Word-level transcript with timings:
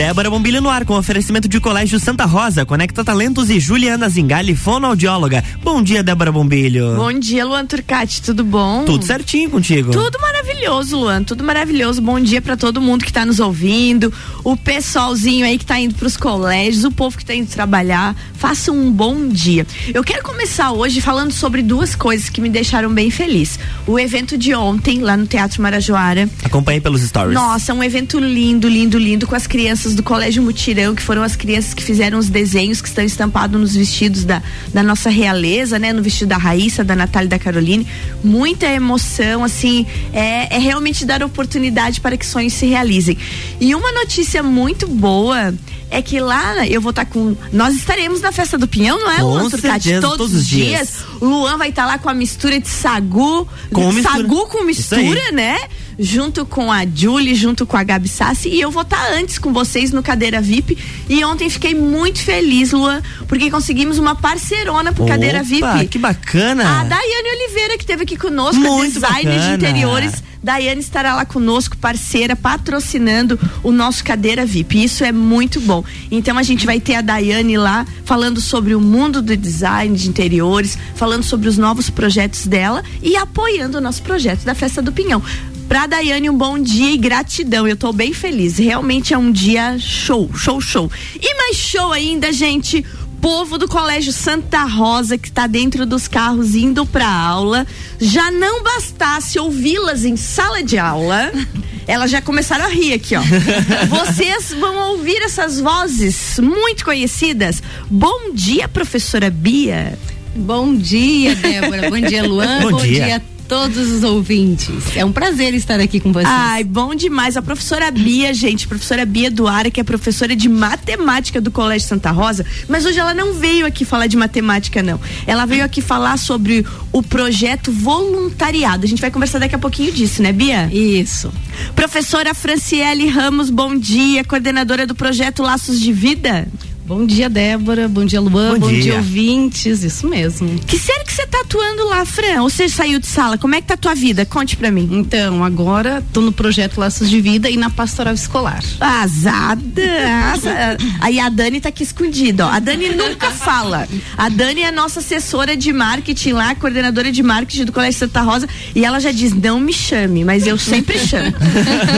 Débora 0.00 0.30
Bombilho 0.30 0.62
no 0.62 0.70
ar 0.70 0.86
com 0.86 0.94
oferecimento 0.96 1.46
de 1.46 1.60
Colégio 1.60 2.00
Santa 2.00 2.24
Rosa, 2.24 2.64
Conecta 2.64 3.04
Talentos 3.04 3.50
e 3.50 3.60
Juliana 3.60 4.08
Zingali, 4.08 4.56
fonoaudióloga. 4.56 5.44
Bom 5.62 5.82
dia, 5.82 6.02
Débora 6.02 6.32
Bombilho. 6.32 6.96
Bom 6.96 7.12
dia, 7.12 7.44
Luan 7.44 7.66
Turcati, 7.66 8.22
tudo 8.22 8.42
bom? 8.42 8.86
Tudo 8.86 9.04
certinho 9.04 9.50
contigo. 9.50 9.90
Tudo 9.90 10.18
maravilhoso, 10.18 10.96
Luan, 10.96 11.22
tudo 11.22 11.44
maravilhoso. 11.44 12.00
Bom 12.00 12.18
dia 12.18 12.40
para 12.40 12.56
todo 12.56 12.80
mundo 12.80 13.04
que 13.04 13.12
tá 13.12 13.26
nos 13.26 13.40
ouvindo, 13.40 14.10
o 14.42 14.56
pessoalzinho 14.56 15.44
aí 15.44 15.58
que 15.58 15.66
tá 15.66 15.78
indo 15.78 15.94
pros 15.94 16.16
colégios, 16.16 16.84
o 16.84 16.90
povo 16.90 17.18
que 17.18 17.24
tá 17.24 17.34
indo 17.34 17.50
trabalhar. 17.50 18.16
Faça 18.32 18.72
um 18.72 18.90
bom 18.90 19.28
dia. 19.28 19.66
Eu 19.92 20.02
quero 20.02 20.22
começar 20.22 20.72
hoje 20.72 21.02
falando 21.02 21.30
sobre 21.30 21.60
duas 21.60 21.94
coisas 21.94 22.30
que 22.30 22.40
me 22.40 22.48
deixaram 22.48 22.90
bem 22.90 23.10
feliz. 23.10 23.58
O 23.86 23.98
evento 23.98 24.38
de 24.38 24.54
ontem, 24.54 25.00
lá 25.00 25.14
no 25.14 25.26
Teatro 25.26 25.60
Marajoara. 25.60 26.26
Acompanhei 26.42 26.80
pelos 26.80 27.02
stories. 27.02 27.34
Nossa, 27.34 27.74
um 27.74 27.84
evento 27.84 28.18
lindo, 28.18 28.66
lindo, 28.66 28.98
lindo, 28.98 29.26
com 29.26 29.34
as 29.34 29.46
crianças 29.46 29.89
do 29.94 30.02
Colégio 30.02 30.42
Mutirão, 30.42 30.94
que 30.94 31.02
foram 31.02 31.22
as 31.22 31.36
crianças 31.36 31.74
que 31.74 31.82
fizeram 31.82 32.18
os 32.18 32.28
desenhos 32.28 32.80
que 32.80 32.88
estão 32.88 33.04
estampados 33.04 33.60
nos 33.60 33.74
vestidos 33.74 34.24
da, 34.24 34.42
da 34.72 34.82
nossa 34.82 35.10
realeza, 35.10 35.78
né? 35.78 35.92
No 35.92 36.02
vestido 36.02 36.28
da 36.28 36.36
Raíssa, 36.36 36.82
da 36.82 36.96
Natália 36.96 37.26
e 37.26 37.30
da 37.30 37.38
Caroline. 37.38 37.86
Muita 38.22 38.66
emoção, 38.66 39.44
assim, 39.44 39.86
é, 40.12 40.54
é 40.54 40.58
realmente 40.58 41.04
dar 41.04 41.22
oportunidade 41.22 42.00
para 42.00 42.16
que 42.16 42.26
sonhos 42.26 42.52
se 42.52 42.66
realizem. 42.66 43.16
E 43.60 43.74
uma 43.74 43.92
notícia 43.92 44.42
muito 44.42 44.86
boa 44.86 45.54
é 45.90 46.00
que 46.00 46.20
lá 46.20 46.66
eu 46.66 46.80
vou 46.80 46.90
estar 46.90 47.04
tá 47.04 47.10
com. 47.10 47.36
Nós 47.52 47.74
estaremos 47.74 48.20
na 48.20 48.30
festa 48.30 48.56
do 48.56 48.68
Pinhão, 48.68 48.98
não 48.98 49.10
é, 49.10 49.16
com 49.16 49.22
Luan 49.24 49.50
Turcati? 49.50 50.00
Todos, 50.00 50.16
todos, 50.16 50.34
os 50.34 50.46
dias. 50.46 50.68
dias. 50.68 51.04
Luan 51.20 51.58
vai 51.58 51.70
estar 51.70 51.82
tá 51.82 51.88
lá 51.88 51.98
com 51.98 52.08
a 52.08 52.14
mistura 52.14 52.60
de 52.60 52.68
sagu. 52.68 53.46
Com 53.72 53.92
sagu 54.00 54.22
mistura. 54.22 54.46
com 54.46 54.64
mistura, 54.64 55.32
né? 55.32 55.58
Junto 56.00 56.46
com 56.46 56.72
a 56.72 56.86
Julie, 56.86 57.34
junto 57.34 57.66
com 57.66 57.76
a 57.76 57.84
Gabi 57.84 58.08
Sassi 58.08 58.48
e 58.48 58.60
eu 58.60 58.70
vou 58.70 58.82
estar 58.82 58.96
tá 58.96 59.12
antes 59.12 59.38
com 59.38 59.52
vocês 59.52 59.92
no 59.92 60.02
Cadeira 60.02 60.40
VIP 60.40 60.78
e 61.08 61.22
ontem 61.24 61.50
fiquei 61.50 61.74
muito 61.74 62.20
feliz, 62.20 62.72
Luan, 62.72 63.02
porque 63.28 63.50
conseguimos 63.50 63.98
uma 63.98 64.14
parcerona 64.14 64.92
pro 64.92 65.04
Opa, 65.04 65.12
Cadeira 65.12 65.42
VIP. 65.42 65.88
que 65.88 65.98
bacana! 65.98 66.80
A 66.80 66.84
Daiane 66.84 67.28
Oliveira 67.34 67.76
que 67.76 67.82
esteve 67.82 68.04
aqui 68.04 68.16
conosco, 68.16 68.60
muito 68.60 68.94
design 68.94 69.24
bacana. 69.24 69.48
de 69.48 69.54
interiores. 69.54 70.30
Daiane 70.42 70.80
estará 70.80 71.14
lá 71.14 71.26
conosco, 71.26 71.76
parceira, 71.76 72.34
patrocinando 72.34 73.38
o 73.62 73.70
nosso 73.70 74.02
Cadeira 74.02 74.46
VIP. 74.46 74.82
Isso 74.82 75.04
é 75.04 75.12
muito 75.12 75.60
bom. 75.60 75.84
Então 76.10 76.38
a 76.38 76.42
gente 76.42 76.64
vai 76.64 76.80
ter 76.80 76.94
a 76.94 77.02
Daiane 77.02 77.58
lá 77.58 77.86
falando 78.06 78.40
sobre 78.40 78.74
o 78.74 78.80
mundo 78.80 79.20
do 79.20 79.36
design 79.36 79.94
de 79.94 80.08
interiores, 80.08 80.78
falando 80.94 81.24
sobre 81.24 81.46
os 81.46 81.58
novos 81.58 81.90
projetos 81.90 82.46
dela 82.46 82.82
e 83.02 83.16
apoiando 83.16 83.76
o 83.76 83.80
nosso 83.82 84.02
projeto 84.02 84.42
da 84.42 84.54
Festa 84.54 84.80
do 84.80 84.92
Pinhão. 84.92 85.22
Pra 85.70 85.86
Daiane, 85.86 86.28
um 86.28 86.36
bom 86.36 86.58
dia 86.58 86.90
e 86.90 86.96
gratidão. 86.96 87.64
Eu 87.64 87.76
tô 87.76 87.92
bem 87.92 88.12
feliz. 88.12 88.58
Realmente 88.58 89.14
é 89.14 89.18
um 89.18 89.30
dia 89.30 89.78
show, 89.78 90.28
show, 90.34 90.60
show. 90.60 90.90
E 91.14 91.32
mais 91.36 91.56
show 91.56 91.92
ainda, 91.92 92.32
gente 92.32 92.84
povo 93.20 93.56
do 93.56 93.68
Colégio 93.68 94.12
Santa 94.12 94.64
Rosa 94.64 95.16
que 95.16 95.28
está 95.28 95.46
dentro 95.46 95.86
dos 95.86 96.08
carros 96.08 96.56
indo 96.56 96.84
para 96.84 97.06
aula, 97.06 97.64
já 98.00 98.32
não 98.32 98.64
bastasse 98.64 99.38
ouvi-las 99.38 100.04
em 100.04 100.16
sala 100.16 100.60
de 100.60 100.76
aula, 100.76 101.30
elas 101.86 102.10
já 102.10 102.20
começaram 102.20 102.64
a 102.64 102.68
rir 102.68 102.94
aqui, 102.94 103.14
ó. 103.14 103.22
Vocês 103.86 104.52
vão 104.58 104.90
ouvir 104.90 105.22
essas 105.22 105.60
vozes 105.60 106.40
muito 106.42 106.84
conhecidas. 106.84 107.62
Bom 107.88 108.32
dia, 108.34 108.66
professora 108.66 109.30
Bia. 109.30 109.96
Bom 110.34 110.74
dia, 110.74 111.36
Débora. 111.36 111.88
Bom 111.88 112.00
dia, 112.00 112.26
Luan. 112.26 112.60
Bom, 112.62 112.70
Bom 112.70 112.78
dia. 112.78 113.04
dia 113.04 113.22
todos 113.50 113.90
os 113.90 114.04
ouvintes. 114.04 114.96
É 114.96 115.04
um 115.04 115.10
prazer 115.10 115.54
estar 115.54 115.80
aqui 115.80 115.98
com 115.98 116.12
vocês. 116.12 116.28
Ai, 116.30 116.62
bom 116.62 116.94
demais. 116.94 117.36
A 117.36 117.42
professora 117.42 117.90
Bia, 117.90 118.32
gente, 118.32 118.68
professora 118.68 119.04
Bia 119.04 119.28
Duara, 119.28 119.72
que 119.72 119.80
é 119.80 119.82
professora 119.82 120.36
de 120.36 120.48
matemática 120.48 121.40
do 121.40 121.50
Colégio 121.50 121.88
Santa 121.88 122.12
Rosa, 122.12 122.46
mas 122.68 122.86
hoje 122.86 123.00
ela 123.00 123.12
não 123.12 123.34
veio 123.34 123.66
aqui 123.66 123.84
falar 123.84 124.06
de 124.06 124.16
matemática, 124.16 124.84
não. 124.84 125.00
Ela 125.26 125.46
veio 125.46 125.64
aqui 125.64 125.82
falar 125.82 126.16
sobre 126.16 126.64
o 126.92 127.02
projeto 127.02 127.72
voluntariado. 127.72 128.84
A 128.84 128.88
gente 128.88 129.00
vai 129.00 129.10
conversar 129.10 129.40
daqui 129.40 129.56
a 129.56 129.58
pouquinho 129.58 129.90
disso, 129.90 130.22
né, 130.22 130.30
Bia? 130.30 130.70
Isso. 130.72 131.32
Professora 131.74 132.32
Franciele 132.34 133.08
Ramos, 133.08 133.50
bom 133.50 133.76
dia, 133.76 134.22
coordenadora 134.22 134.86
do 134.86 134.94
projeto 134.94 135.42
Laços 135.42 135.80
de 135.80 135.92
Vida. 135.92 136.46
Bom 136.90 137.06
dia, 137.06 137.30
Débora. 137.30 137.86
Bom 137.86 138.04
dia, 138.04 138.20
Luan. 138.20 138.54
Bom 138.54 138.66
Bom, 138.66 138.68
dia. 138.68 138.82
dia. 138.82 138.96
ouvintes. 138.96 139.84
Isso 139.84 140.08
mesmo. 140.08 140.58
Que 140.66 140.76
série 140.76 141.04
que 141.04 141.12
você 141.12 141.24
tá 141.24 141.42
atuando 141.42 141.84
lá, 141.86 142.04
Fran? 142.04 142.42
Ou 142.42 142.50
você 142.50 142.68
saiu 142.68 142.98
de 142.98 143.06
sala? 143.06 143.38
Como 143.38 143.54
é 143.54 143.60
que 143.60 143.68
tá 143.68 143.74
a 143.74 143.76
tua 143.76 143.94
vida? 143.94 144.26
Conte 144.26 144.56
pra 144.56 144.72
mim. 144.72 144.88
Então, 144.90 145.44
agora 145.44 146.02
tô 146.12 146.20
no 146.20 146.32
projeto 146.32 146.80
Laços 146.80 147.08
de 147.08 147.20
Vida 147.20 147.48
e 147.48 147.56
na 147.56 147.70
pastoral 147.70 148.12
escolar. 148.12 148.60
Azada. 148.80 150.76
Aí 151.00 151.20
a 151.20 151.28
Dani 151.28 151.60
tá 151.60 151.68
aqui 151.68 151.84
escondida, 151.84 152.48
ó. 152.48 152.50
A 152.50 152.58
Dani 152.58 152.88
nunca 152.88 153.30
fala. 153.38 153.86
A 154.18 154.28
Dani 154.28 154.62
é 154.62 154.66
a 154.66 154.72
nossa 154.72 154.98
assessora 154.98 155.56
de 155.56 155.72
marketing 155.72 156.32
lá, 156.32 156.56
coordenadora 156.56 157.12
de 157.12 157.22
marketing 157.22 157.66
do 157.66 157.72
Colégio 157.72 158.00
Santa 158.00 158.20
Rosa, 158.20 158.48
e 158.74 158.84
ela 158.84 158.98
já 158.98 159.12
diz: 159.12 159.32
"Não 159.32 159.60
me 159.60 159.72
chame", 159.72 160.24
mas 160.24 160.44
eu 160.44 160.58
sempre 160.58 160.98
chamo. 160.98 161.30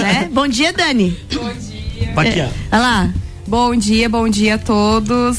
né? 0.03 0.29
Bom 0.31 0.47
dia, 0.47 0.71
Dani. 0.71 1.17
Aqui, 2.15 2.41
ó. 2.43 2.77
Olha 2.77 2.83
lá. 2.83 3.11
Bom 3.53 3.77
dia, 3.77 4.09
bom 4.09 4.31
dia 4.31 4.55
a 4.55 4.59
todos. 4.59 5.37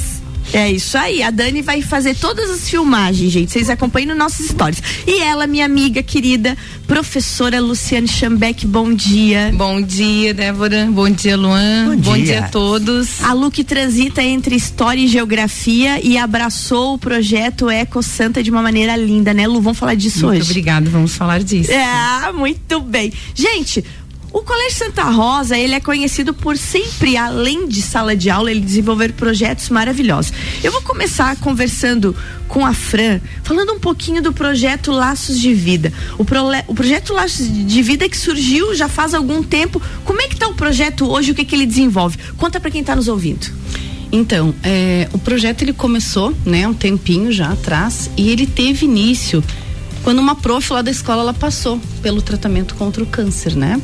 É 0.53 0.69
isso 0.72 0.96
aí, 1.00 1.24
a 1.24 1.31
Dani 1.31 1.63
vai 1.63 1.81
fazer 1.81 2.16
todas 2.16 2.47
as 2.47 2.69
filmagens, 2.69 3.31
gente. 3.31 3.51
Vocês 3.51 3.72
acompanhem 3.72 4.07
nos 4.07 4.18
nossos 4.18 4.46
stories. 4.50 4.84
E 5.07 5.19
ela, 5.19 5.47
minha 5.47 5.66
amiga 5.66 6.03
querida, 6.03 6.56
professora 6.85 7.59
Luciane 7.59 8.07
Chambeck, 8.07 8.68
bom 8.68 8.94
dia. 8.94 9.52
Bom 9.56 9.81
dia, 9.81 10.31
Débora. 10.31 10.88
Bom 10.91 11.09
dia, 11.09 11.35
Luan. 11.35 11.97
Bom 11.97 12.16
dia. 12.16 12.46
a 12.46 12.50
todos. 12.50 13.23
A 13.23 13.34
Lu 13.34 13.50
que 13.50 13.63
transita 13.63 14.22
entre 14.22 14.56
história 14.56 15.02
e 15.02 15.07
geografia 15.07 16.00
e 16.06 16.16
abraçou 16.16 16.94
o 16.94 17.00
projeto 17.00 17.68
Eco 17.68 18.03
Santa 18.03 18.44
de 18.44 18.52
uma 18.52 18.62
maneira 18.62 18.96
linda, 18.96 19.34
né, 19.34 19.47
Lu? 19.47 19.59
Vamos 19.59 19.79
falar 19.79 19.96
disso 19.96 20.28
Muito 20.28 20.41
hoje. 20.41 20.52
obrigada, 20.52 20.88
vamos 20.88 21.16
falar 21.16 21.41
disso. 21.41 21.72
É, 21.72 22.31
muito 22.31 22.79
bem. 22.79 23.12
Gente, 23.34 23.84
o 24.33 24.41
Colégio 24.41 24.79
Santa 24.79 25.03
Rosa, 25.03 25.55
ele 25.55 25.75
é 25.75 25.79
conhecido 25.79 26.33
por 26.33 26.57
sempre, 26.57 27.16
além 27.16 27.67
de 27.67 27.83
sala 27.83 28.16
de 28.16 28.31
aula, 28.31 28.49
ele 28.49 28.61
desenvolver 28.61 29.13
projetos 29.13 29.69
maravilhosos. 29.69 30.33
Eu 30.63 30.71
vou 30.71 30.81
começar 30.81 31.35
conversando 31.38 32.16
com 32.47 32.66
a 32.66 32.73
Fran, 32.73 33.22
falando 33.43 33.73
um 33.73 33.79
pouquinho 33.79 34.23
do 34.23 34.33
projeto 34.33 34.91
Laços 34.91 35.39
de 35.39 35.53
Vida. 35.53 35.93
O, 36.17 36.23
o 36.67 36.73
projeto 36.73 37.13
Laços 37.13 37.47
de 37.47 37.81
Vida 37.83 38.09
que 38.09 38.17
surgiu 38.17 38.73
já 38.73 38.89
faz 38.89 39.13
algum 39.13 39.43
tempo. 39.43 39.79
Como 40.03 40.19
é 40.19 40.27
que 40.27 40.35
tá 40.35 40.47
o 40.47 40.55
projeto 40.55 41.07
hoje? 41.07 41.31
O 41.31 41.35
que, 41.35 41.45
que 41.45 41.55
ele 41.55 41.67
desenvolve? 41.67 42.17
Conta 42.35 42.59
para 42.59 42.72
quem 42.72 42.81
está 42.81 42.95
nos 42.95 43.07
ouvindo. 43.07 43.45
Então, 44.11 44.53
é, 44.63 45.07
o 45.13 45.19
projeto 45.19 45.61
ele 45.61 45.73
começou, 45.73 46.35
né, 46.43 46.67
um 46.67 46.73
tempinho 46.73 47.31
já 47.31 47.51
atrás 47.51 48.09
e 48.17 48.29
ele 48.29 48.45
teve 48.45 48.85
início 48.85 49.43
quando 50.03 50.19
uma 50.19 50.36
prof 50.36 50.72
lá 50.74 50.81
da 50.81 50.91
escola 50.91 51.22
ela 51.22 51.34
passou 51.34 51.80
pelo 52.02 52.22
tratamento 52.22 52.75
contra 52.75 53.02
o 53.02 53.06
câncer, 53.06 53.56
né? 53.56 53.81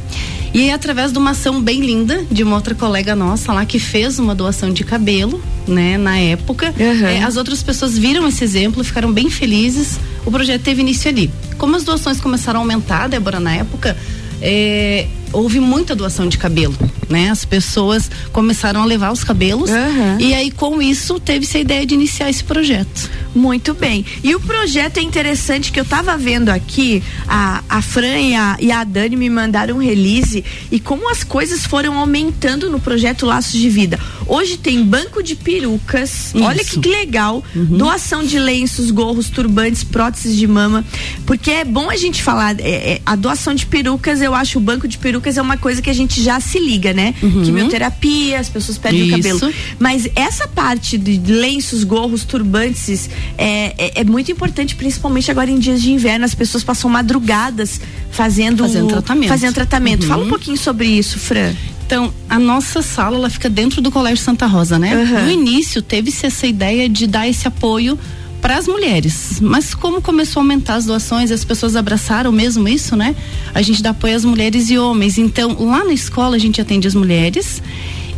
E 0.53 0.61
aí, 0.63 0.71
através 0.71 1.11
de 1.11 1.17
uma 1.19 1.31
ação 1.31 1.61
bem 1.61 1.79
linda 1.79 2.25
de 2.31 2.41
uma 2.43 2.55
outra 2.55 2.73
colega 2.73 3.15
nossa 3.15 3.53
lá 3.53 3.65
que 3.65 3.77
fez 3.79 4.17
uma 4.17 4.33
doação 4.33 4.71
de 4.73 4.83
cabelo, 4.83 5.41
né, 5.67 5.97
na 5.97 6.17
época, 6.17 6.73
Uhum. 6.77 7.05
é, 7.05 7.23
as 7.23 7.37
outras 7.37 7.61
pessoas 7.61 7.97
viram 7.97 8.27
esse 8.27 8.43
exemplo, 8.43 8.83
ficaram 8.83 9.11
bem 9.13 9.29
felizes. 9.29 9.99
O 10.25 10.31
projeto 10.31 10.63
teve 10.63 10.81
início 10.81 11.09
ali. 11.09 11.31
Como 11.57 11.75
as 11.75 11.83
doações 11.83 12.19
começaram 12.19 12.59
a 12.59 12.63
aumentar, 12.63 13.07
Débora, 13.07 13.39
na 13.39 13.53
época, 13.53 13.95
é, 14.41 15.07
houve 15.31 15.59
muita 15.59 15.95
doação 15.95 16.27
de 16.27 16.37
cabelo, 16.37 16.75
né? 17.09 17.29
As 17.29 17.43
pessoas 17.43 18.09
começaram 18.31 18.81
a 18.81 18.85
levar 18.85 19.11
os 19.11 19.23
cabelos 19.23 19.69
Uhum. 19.69 20.19
e 20.19 20.33
aí 20.33 20.51
com 20.51 20.81
isso 20.81 21.19
teve-se 21.19 21.57
a 21.57 21.59
ideia 21.61 21.85
de 21.85 21.93
iniciar 21.95 22.29
esse 22.29 22.43
projeto. 22.43 23.09
Muito 23.35 23.73
bem. 23.73 24.05
E 24.23 24.35
o 24.35 24.39
projeto 24.39 24.97
é 24.97 25.01
interessante 25.01 25.71
que 25.71 25.79
eu 25.79 25.85
tava 25.85 26.17
vendo 26.17 26.49
aqui, 26.49 27.03
a, 27.27 27.63
a 27.69 27.81
Fran 27.81 28.17
e 28.19 28.35
a, 28.35 28.57
e 28.59 28.71
a 28.71 28.83
Dani 28.83 29.15
me 29.15 29.29
mandaram 29.29 29.75
um 29.77 29.79
release 29.79 30.43
e 30.71 30.79
como 30.79 31.09
as 31.09 31.23
coisas 31.23 31.65
foram 31.65 31.97
aumentando 31.97 32.69
no 32.69 32.79
projeto 32.79 33.25
Laços 33.25 33.59
de 33.59 33.69
Vida. 33.69 33.99
Hoje 34.27 34.57
tem 34.57 34.83
banco 34.83 35.23
de 35.23 35.35
perucas, 35.35 36.31
olha 36.35 36.63
que 36.63 36.87
legal, 36.87 37.43
doação 37.55 38.23
de 38.23 38.37
lenços, 38.39 38.91
gorros, 38.91 39.29
turbantes, 39.29 39.83
próteses 39.83 40.35
de 40.35 40.47
mama, 40.47 40.83
porque 41.25 41.51
é 41.51 41.65
bom 41.65 41.89
a 41.89 41.95
gente 41.95 42.21
falar, 42.21 42.59
é, 42.59 42.93
é, 42.93 43.01
a 43.05 43.15
doação 43.15 43.53
de 43.55 43.65
perucas, 43.65 44.21
eu 44.21 44.33
acho 44.35 44.57
o 44.57 44.61
banco 44.61 44.87
de 44.87 44.97
perucas 44.97 45.37
é 45.37 45.41
uma 45.41 45.57
coisa 45.57 45.81
que 45.81 45.89
a 45.89 45.93
gente 45.93 46.21
já 46.21 46.39
se 46.39 46.59
liga, 46.59 46.93
né? 46.93 46.98
Quimioterapia, 47.21 48.39
as 48.39 48.49
pessoas 48.49 48.77
perdem 48.77 49.01
Isso. 49.07 49.13
o 49.13 49.17
cabelo. 49.17 49.53
Mas 49.77 50.07
essa 50.15 50.47
parte 50.47 50.97
de 50.97 51.17
lenços, 51.31 51.83
gorros, 51.83 52.23
turbantes 52.23 53.09
é, 53.37 53.73
é, 53.77 54.01
é 54.01 54.03
muito 54.03 54.31
importante, 54.31 54.75
principalmente 54.75 55.29
agora 55.31 55.49
em 55.49 55.59
dias 55.59 55.81
de 55.81 55.91
inverno. 55.91 56.25
As 56.25 56.35
pessoas 56.35 56.63
passam 56.63 56.89
madrugadas 56.89 57.79
fazendo, 58.11 58.63
Fazendo 58.63 58.87
tratamento. 58.87 59.29
Fazendo 59.29 59.53
tratamento. 59.53 60.05
Fala 60.05 60.21
um 60.21 60.23
Uhum. 60.23 60.29
pouquinho 60.29 60.57
sobre 60.57 60.87
isso, 60.87 61.17
Fran. 61.19 61.53
Então, 61.85 62.13
a 62.29 62.37
nossa 62.37 62.83
sala 62.83 63.17
ela 63.17 63.29
fica 63.31 63.49
dentro 63.49 63.81
do 63.81 63.89
Colégio 63.89 64.23
Santa 64.23 64.45
Rosa, 64.45 64.77
né? 64.77 64.95
Uhum. 64.95 65.23
No 65.25 65.31
início 65.31 65.81
teve-se 65.81 66.25
essa 66.27 66.45
ideia 66.45 66.87
de 66.87 67.07
dar 67.07 67.27
esse 67.27 67.47
apoio 67.47 67.97
para 68.41 68.57
as 68.57 68.67
mulheres, 68.67 69.39
mas 69.41 69.73
como 69.73 70.01
começou 70.01 70.39
a 70.39 70.43
aumentar 70.43 70.75
as 70.75 70.85
doações, 70.85 71.31
as 71.31 71.43
pessoas 71.43 71.75
abraçaram 71.75 72.31
mesmo 72.31 72.67
isso, 72.67 72.95
né? 72.95 73.15
A 73.53 73.61
gente 73.61 73.83
dá 73.83 73.91
apoio 73.91 74.15
às 74.15 74.25
mulheres 74.25 74.69
e 74.69 74.77
homens. 74.77 75.17
Então, 75.17 75.55
lá 75.59 75.83
na 75.83 75.93
escola 75.93 76.35
a 76.35 76.39
gente 76.39 76.61
atende 76.61 76.87
as 76.87 76.95
mulheres 76.95 77.61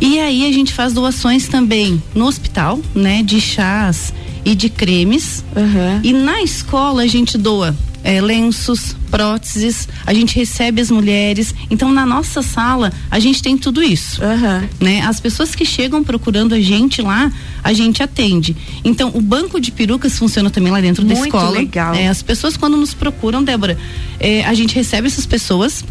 E 0.04 0.18
aí 0.18 0.44
a 0.48 0.52
gente 0.52 0.72
faz 0.72 0.92
doações 0.92 1.46
também 1.46 2.02
no 2.12 2.26
hospital, 2.26 2.80
né, 2.92 3.22
de 3.22 3.40
chás 3.40 4.12
e 4.44 4.52
de 4.52 4.68
cremes. 4.68 5.44
Uhum. 5.54 6.00
E 6.02 6.12
na 6.12 6.42
escola 6.42 7.02
a 7.02 7.06
gente 7.06 7.38
doa 7.38 7.72
é, 8.02 8.20
lenços, 8.20 8.96
próteses, 9.10 9.88
a 10.06 10.14
gente 10.14 10.36
recebe 10.36 10.80
as 10.80 10.90
mulheres. 10.90 11.54
Então, 11.70 11.92
na 11.92 12.06
nossa 12.06 12.42
sala, 12.42 12.92
a 13.10 13.18
gente 13.18 13.42
tem 13.42 13.56
tudo 13.56 13.82
isso. 13.82 14.22
Uhum. 14.22 14.68
Né? 14.80 15.02
As 15.02 15.20
pessoas 15.20 15.54
que 15.54 15.64
chegam 15.64 16.02
procurando 16.02 16.54
a 16.54 16.60
gente 16.60 17.02
lá, 17.02 17.30
a 17.62 17.72
gente 17.72 18.02
atende. 18.02 18.56
Então, 18.84 19.10
o 19.14 19.20
banco 19.20 19.60
de 19.60 19.70
perucas 19.70 20.18
funciona 20.18 20.50
também 20.50 20.72
lá 20.72 20.80
dentro 20.80 21.04
Muito 21.04 21.18
da 21.18 21.26
escola. 21.26 21.50
legal. 21.50 21.94
É, 21.94 22.08
as 22.08 22.22
pessoas, 22.22 22.56
quando 22.56 22.76
nos 22.76 22.94
procuram, 22.94 23.42
Débora, 23.42 23.78
é, 24.18 24.44
a 24.44 24.54
gente 24.54 24.74
recebe 24.74 25.06
essas 25.06 25.26
pessoas 25.26 25.84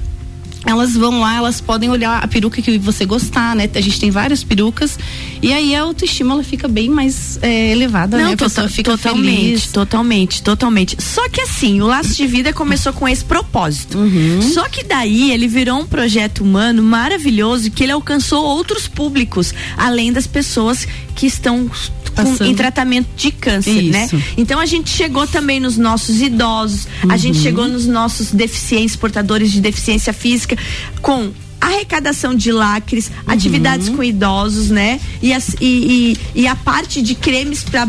elas 0.66 0.94
vão 0.96 1.20
lá, 1.20 1.36
elas 1.38 1.60
podem 1.60 1.90
olhar 1.90 2.24
a 2.24 2.28
peruca 2.28 2.62
que 2.62 2.78
você 2.78 3.06
gostar, 3.06 3.56
né? 3.56 3.70
A 3.74 3.82
gente 3.82 4.00
tem 4.00 4.12
várias 4.12 4.44
perucas 4.44 4.98
e 5.42 5.52
aí 5.52 5.76
a 5.76 5.82
autoestima 5.82 6.34
ela 6.34 6.44
fica 6.44 6.68
bem 6.68 6.90
mais 6.90 7.40
é, 7.42 7.72
elevada, 7.72 8.18
né? 8.18 8.24
Não, 8.26 8.34
A 8.34 8.38
pessoa 8.38 8.66
tota- 8.68 8.70
fica 8.76 8.92
totalmente, 8.98 9.42
feliz. 9.42 9.68
totalmente, 9.68 10.44
totalmente. 10.44 10.98
Só 11.02 11.28
que 11.30 11.42
assim, 11.42 11.82
o 11.82 11.88
Laço 11.88 12.14
de 12.16 12.28
Vida 12.28 12.54
começou 12.54 12.94
com 12.94 13.08
esse 13.08 13.26
propósito. 13.26 13.98
Uhum. 13.98 14.42
Só 14.54 14.70
que 14.70 14.84
daí 14.84 15.32
ele 15.32 15.48
virou 15.48 15.80
um 15.80 15.86
projeto 15.86 16.44
humano 16.44 16.84
maravilhoso 16.84 17.72
que 17.72 17.84
ele 17.84 17.92
alcançou 17.92 18.44
outros 18.46 18.88
públicos, 18.88 19.54
além 19.78 20.14
das 20.14 20.28
pessoas 20.28 20.88
que 21.16 21.26
estão 21.26 21.70
com- 22.16 22.44
em 22.46 22.56
tratamento 22.56 23.08
de 23.16 23.32
câncer, 23.32 23.84
né? 23.92 24.06
Isso. 24.06 24.22
Então 24.38 24.60
a 24.60 24.66
gente 24.66 24.90
chegou 24.90 25.26
também 25.28 25.60
nos 25.60 25.78
nossos 25.78 26.22
idosos, 26.22 26.88
a 27.10 27.18
gente 27.18 27.38
Uhum. 27.38 27.44
chegou 27.44 27.68
nos 27.68 27.86
nossos 27.86 28.32
deficientes, 28.32 28.96
portadores 28.96 29.52
de 29.52 29.62
deficiência 29.62 30.14
física, 30.14 30.58
com 31.02 31.32
arrecadação 31.60 32.34
de 32.34 32.52
lacres, 32.52 33.08
Uhum. 33.10 33.34
atividades 33.34 33.88
com 33.90 34.04
idosos, 34.04 34.70
né? 34.70 35.00
E, 35.22 35.32
as- 35.32 35.56
e, 35.62 36.18
e, 36.36 36.42
e 36.42 36.48
a 36.48 36.56
parte 36.56 37.02
de 37.04 37.14
cremes 37.16 37.64
para 37.64 37.86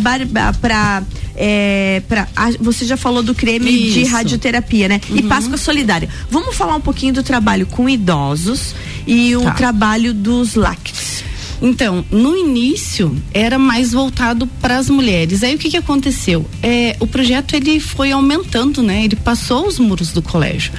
para 0.61 1.03
é, 1.35 2.03
pra, 2.07 2.29
a- 2.37 2.51
você 2.61 2.85
já 2.85 2.95
falou 2.99 3.23
do 3.23 3.35
creme 3.35 3.71
de 3.73 3.89
Isso. 4.03 4.11
Uhum. 4.11 4.17
radioterapia, 4.19 4.87
né? 4.89 5.01
E 5.11 5.23
Páscoa 5.23 5.57
Solidária. 5.57 6.07
Vamos 6.31 6.55
falar 6.55 6.77
um 6.77 6.81
pouquinho 6.81 7.15
do 7.15 7.23
trabalho 7.23 7.65
com 7.67 7.89
idosos 7.89 8.75
e 9.07 9.35
o 9.35 9.41
Tá. 9.45 9.53
trabalho 9.53 10.13
dos 10.13 10.55
lacres. 10.55 11.25
Então, 11.63 12.05
no 12.11 12.37
início 12.37 13.17
era 13.33 13.57
mais 13.57 13.93
voltado 13.93 14.49
para 14.61 14.77
as 14.77 14.91
mulheres. 14.91 15.45
Aí 15.45 15.55
o 15.55 15.59
que 15.59 15.71
que 15.71 15.77
aconteceu? 15.77 16.45
É, 16.61 16.97
o 16.99 17.07
projeto 17.07 17.55
ele 17.55 17.79
foi 17.79 18.11
aumentando, 18.11 18.83
né? 18.83 19.05
Ele 19.05 19.15
passou 19.15 19.69
os 19.69 19.79
muros 19.79 20.13
do 20.13 20.21
colégio. 20.21 20.73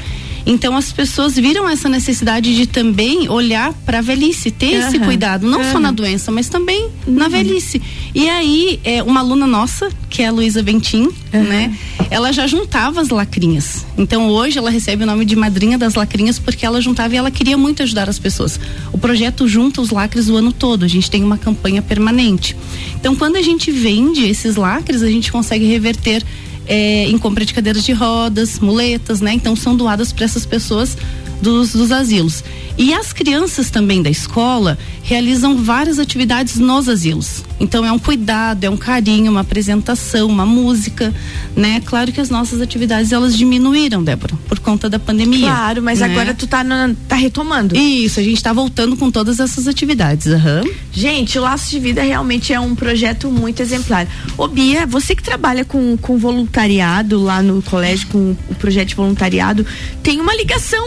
Então 0.45 0.75
as 0.75 0.91
pessoas 0.91 1.35
viram 1.35 1.69
essa 1.69 1.87
necessidade 1.87 2.55
de 2.55 2.67
também 2.67 3.29
olhar 3.29 3.73
para 3.85 3.99
a 3.99 4.01
velhice, 4.01 4.51
ter 4.51 4.73
esse 4.73 4.97
Aham, 4.97 5.05
cuidado, 5.05 5.47
não 5.47 5.63
só 5.63 5.71
aham. 5.71 5.79
na 5.79 5.91
doença, 5.91 6.31
mas 6.31 6.49
também 6.49 6.89
na 7.07 7.27
velhice. 7.27 7.81
E 8.13 8.29
aí, 8.29 8.79
é, 8.83 9.01
uma 9.01 9.21
aluna 9.21 9.47
nossa, 9.47 9.89
que 10.09 10.21
é 10.21 10.27
a 10.27 10.31
Luísa 10.31 10.61
Bentim, 10.61 11.09
né? 11.31 11.75
Ela 12.11 12.31
já 12.31 12.45
juntava 12.45 13.01
as 13.01 13.09
lacrinhas. 13.09 13.85
Então 13.97 14.29
hoje 14.29 14.57
ela 14.57 14.69
recebe 14.69 15.03
o 15.03 15.07
nome 15.07 15.25
de 15.25 15.35
madrinha 15.35 15.77
das 15.77 15.95
lacrinhas 15.95 16.37
porque 16.37 16.65
ela 16.65 16.79
juntava 16.81 17.13
e 17.15 17.17
ela 17.17 17.31
queria 17.31 17.57
muito 17.57 17.81
ajudar 17.81 18.09
as 18.09 18.19
pessoas. 18.19 18.59
O 18.91 18.97
projeto 18.97 19.47
junta 19.47 19.81
os 19.81 19.89
lacres 19.89 20.29
o 20.29 20.35
ano 20.35 20.51
todo. 20.51 20.85
A 20.85 20.87
gente 20.87 21.09
tem 21.09 21.23
uma 21.23 21.37
campanha 21.37 21.81
permanente. 21.81 22.55
Então 22.95 23.15
quando 23.15 23.37
a 23.37 23.41
gente 23.41 23.71
vende 23.71 24.25
esses 24.27 24.55
lacres, 24.55 25.01
a 25.01 25.09
gente 25.09 25.31
consegue 25.31 25.65
reverter 25.65 26.23
é, 26.67 27.05
em 27.05 27.17
compra 27.17 27.45
de 27.45 27.53
cadeiras 27.53 27.83
de 27.83 27.91
rodas, 27.93 28.59
muletas, 28.59 29.21
né? 29.21 29.33
Então 29.33 29.55
são 29.55 29.75
doadas 29.75 30.11
para 30.11 30.25
essas 30.25 30.45
pessoas 30.45 30.97
dos, 31.41 31.73
dos 31.73 31.91
asilos. 31.91 32.43
E 32.75 32.91
as 32.91 33.13
crianças 33.13 33.69
também 33.69 34.01
da 34.01 34.09
escola 34.09 34.79
realizam 35.03 35.57
várias 35.57 35.99
atividades 35.99 36.55
nos 36.55 36.89
asilos. 36.89 37.43
Então 37.59 37.85
é 37.85 37.91
um 37.91 37.99
cuidado, 37.99 38.63
é 38.63 38.69
um 38.69 38.75
carinho, 38.77 39.31
uma 39.31 39.41
apresentação, 39.41 40.27
uma 40.27 40.45
música, 40.45 41.13
né? 41.55 41.81
Claro 41.85 42.11
que 42.11 42.19
as 42.19 42.31
nossas 42.31 42.61
atividades 42.61 43.11
elas 43.11 43.37
diminuíram, 43.37 44.03
Débora, 44.03 44.33
por 44.47 44.57
conta 44.59 44.89
da 44.89 44.97
pandemia. 44.97 45.47
Claro, 45.47 45.83
mas 45.83 45.99
né? 45.99 46.07
agora 46.07 46.33
tu 46.33 46.47
tá, 46.47 46.63
na- 46.63 46.95
tá 47.07 47.15
retomando. 47.15 47.77
Isso, 47.77 48.19
a 48.19 48.23
gente 48.23 48.37
está 48.37 48.51
voltando 48.51 48.97
com 48.97 49.11
todas 49.11 49.39
essas 49.39 49.67
atividades. 49.67 50.25
aham. 50.27 50.63
Gente, 50.91 51.37
o 51.37 51.43
Laço 51.43 51.69
de 51.69 51.79
Vida 51.79 52.01
realmente 52.01 52.51
é 52.53 52.59
um 52.59 52.73
projeto 52.73 53.29
muito 53.29 53.61
exemplar. 53.61 54.07
Ô 54.35 54.47
Bia, 54.47 54.87
você 54.87 55.15
que 55.15 55.21
trabalha 55.21 55.63
com, 55.63 55.95
com 55.97 56.17
voluntariado 56.17 57.21
lá 57.21 57.41
no 57.41 57.61
colégio, 57.61 58.07
com 58.07 58.35
o 58.49 58.55
projeto 58.55 58.89
de 58.89 58.95
voluntariado, 58.95 59.63
tem 60.01 60.19
uma 60.19 60.33
ligação 60.35 60.83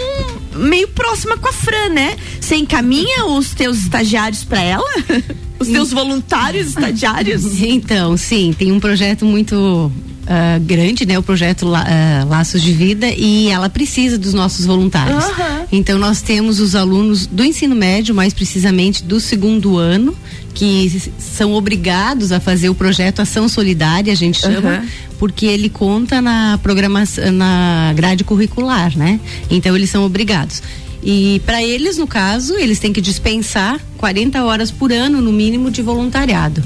meio 0.56 0.88
próxima 0.88 1.36
com 1.36 1.48
a 1.48 1.52
Fran, 1.52 1.90
né? 1.90 2.16
Você 2.40 2.56
encaminha 2.56 3.26
os 3.26 3.54
teus 3.54 3.78
estagiários 3.78 4.44
para 4.44 4.60
ela? 4.60 4.84
Os 5.58 5.68
teus 5.68 5.90
voluntários 5.90 6.68
estagiários? 6.76 7.62
Então, 7.62 8.14
sim, 8.14 8.52
tem 8.52 8.70
um 8.70 8.78
projeto 8.78 9.24
muito 9.24 9.90
ah, 10.26 10.58
grande, 10.60 11.06
né? 11.06 11.18
O 11.18 11.22
projeto 11.22 11.72
ah, 11.72 12.24
Laços 12.28 12.60
de 12.60 12.72
Vida 12.72 13.08
e 13.08 13.48
ela 13.48 13.68
precisa 13.68 14.18
dos 14.18 14.34
nossos 14.34 14.66
voluntários. 14.66 15.24
Aham. 15.24 15.66
Então, 15.70 15.98
nós 15.98 16.20
temos 16.20 16.58
os 16.58 16.74
alunos 16.74 17.26
do 17.26 17.44
ensino 17.44 17.74
médio, 17.76 18.14
mais 18.14 18.34
precisamente 18.34 19.04
do 19.04 19.20
segundo 19.20 19.78
ano, 19.78 20.16
que 20.52 21.12
são 21.18 21.54
obrigados 21.54 22.32
a 22.32 22.40
fazer 22.40 22.68
o 22.68 22.74
projeto 22.74 23.20
Ação 23.20 23.48
Solidária, 23.48 24.12
a 24.12 24.16
gente 24.16 24.40
chama, 24.40 24.70
Aham. 24.70 24.86
porque 25.18 25.46
ele 25.46 25.68
conta 25.68 26.20
na 26.20 26.58
programação, 26.62 27.30
na 27.30 27.92
grade 27.94 28.24
curricular, 28.24 28.96
né? 28.96 29.20
Então, 29.48 29.76
eles 29.76 29.90
são 29.90 30.04
obrigados. 30.04 30.62
E 31.02 31.40
para 31.46 31.62
eles, 31.62 31.98
no 31.98 32.06
caso, 32.06 32.54
eles 32.54 32.80
têm 32.80 32.92
que 32.92 33.00
dispensar 33.00 33.80
40 33.96 34.42
horas 34.42 34.72
por 34.72 34.90
ano, 34.90 35.20
no 35.20 35.32
mínimo, 35.32 35.70
de 35.70 35.80
voluntariado. 35.82 36.60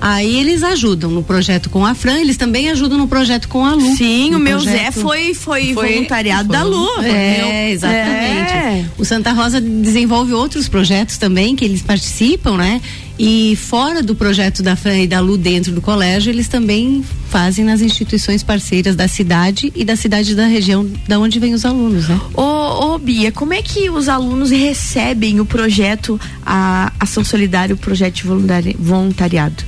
Aí 0.00 0.38
eles 0.40 0.62
ajudam 0.62 1.10
no 1.10 1.22
projeto 1.22 1.68
com 1.68 1.84
a 1.84 1.94
Fran, 1.94 2.18
eles 2.20 2.36
também 2.38 2.70
ajudam 2.70 2.96
no 2.96 3.06
projeto 3.06 3.48
com 3.48 3.64
a 3.66 3.74
Lu. 3.74 3.94
Sim, 3.96 4.34
o 4.34 4.38
meu 4.38 4.56
projeto- 4.56 4.76
Zé 4.84 4.90
foi, 4.90 5.34
foi, 5.34 5.74
Foi- 5.74 5.92
voluntariado 5.94 6.48
foi. 6.48 6.56
da 6.56 6.62
Lu. 6.62 6.88
É, 7.02 7.70
exatamente. 7.70 8.52
É. 8.52 8.84
O 8.96 9.04
Santa 9.04 9.32
Rosa 9.32 9.60
desenvolve 9.60 10.32
outros 10.32 10.68
projetos 10.68 11.18
também 11.18 11.54
que 11.54 11.64
eles 11.64 11.82
participam, 11.82 12.56
né? 12.56 12.80
E 13.18 13.54
fora 13.56 14.02
do 14.02 14.14
projeto 14.14 14.62
da 14.62 14.74
Fran 14.74 14.96
e 15.00 15.06
da 15.06 15.20
Lu 15.20 15.36
dentro 15.36 15.72
do 15.72 15.82
colégio, 15.82 16.30
eles 16.30 16.48
também 16.48 17.04
fazem 17.28 17.62
nas 17.66 17.82
instituições 17.82 18.42
parceiras 18.42 18.96
da 18.96 19.06
cidade 19.06 19.70
e 19.76 19.84
da 19.84 19.94
cidade 19.94 20.34
da 20.34 20.46
região 20.46 20.88
da 21.06 21.18
onde 21.18 21.38
vêm 21.38 21.52
os 21.52 21.66
alunos, 21.66 22.08
né? 22.08 22.18
Ô, 22.32 22.94
ô, 22.94 22.98
Bia, 22.98 23.30
como 23.30 23.52
é 23.52 23.60
que 23.60 23.90
os 23.90 24.08
alunos 24.08 24.50
recebem 24.50 25.38
o 25.40 25.44
projeto 25.44 26.18
a 26.46 26.90
Ação 26.98 27.22
Solidária, 27.22 27.74
o 27.74 27.78
projeto 27.78 28.14
de 28.14 28.22
voluntari- 28.24 28.76
voluntariado? 28.78 29.62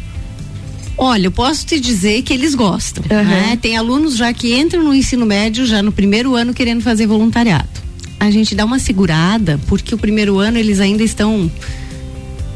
Olha, 1.05 1.27
eu 1.27 1.33
posso 1.33 1.67
te 1.67 1.81
dizer 1.81 2.23
que 2.23 2.33
eles 2.33 2.55
gostam. 2.55 3.03
Aham. 3.11 3.25
né? 3.25 3.59
Tem 3.61 3.77
alunos 3.77 4.17
já 4.17 4.33
que 4.33 4.55
entram 4.55 4.85
no 4.85 4.95
ensino 4.95 5.27
médio 5.27 5.67
já 5.67 5.83
no 5.83 5.91
primeiro 5.91 6.37
ano 6.37 6.55
querendo 6.55 6.81
fazer 6.81 7.09
voluntariado. 7.09 7.69
A 8.21 8.31
gente 8.31 8.55
dá 8.55 8.65
uma 8.65 8.79
segurada 8.79 9.59
porque 9.67 9.93
o 9.93 9.99
primeiro 9.99 10.39
ano 10.39 10.59
eles 10.59 10.79
ainda 10.79 11.03
estão 11.03 11.51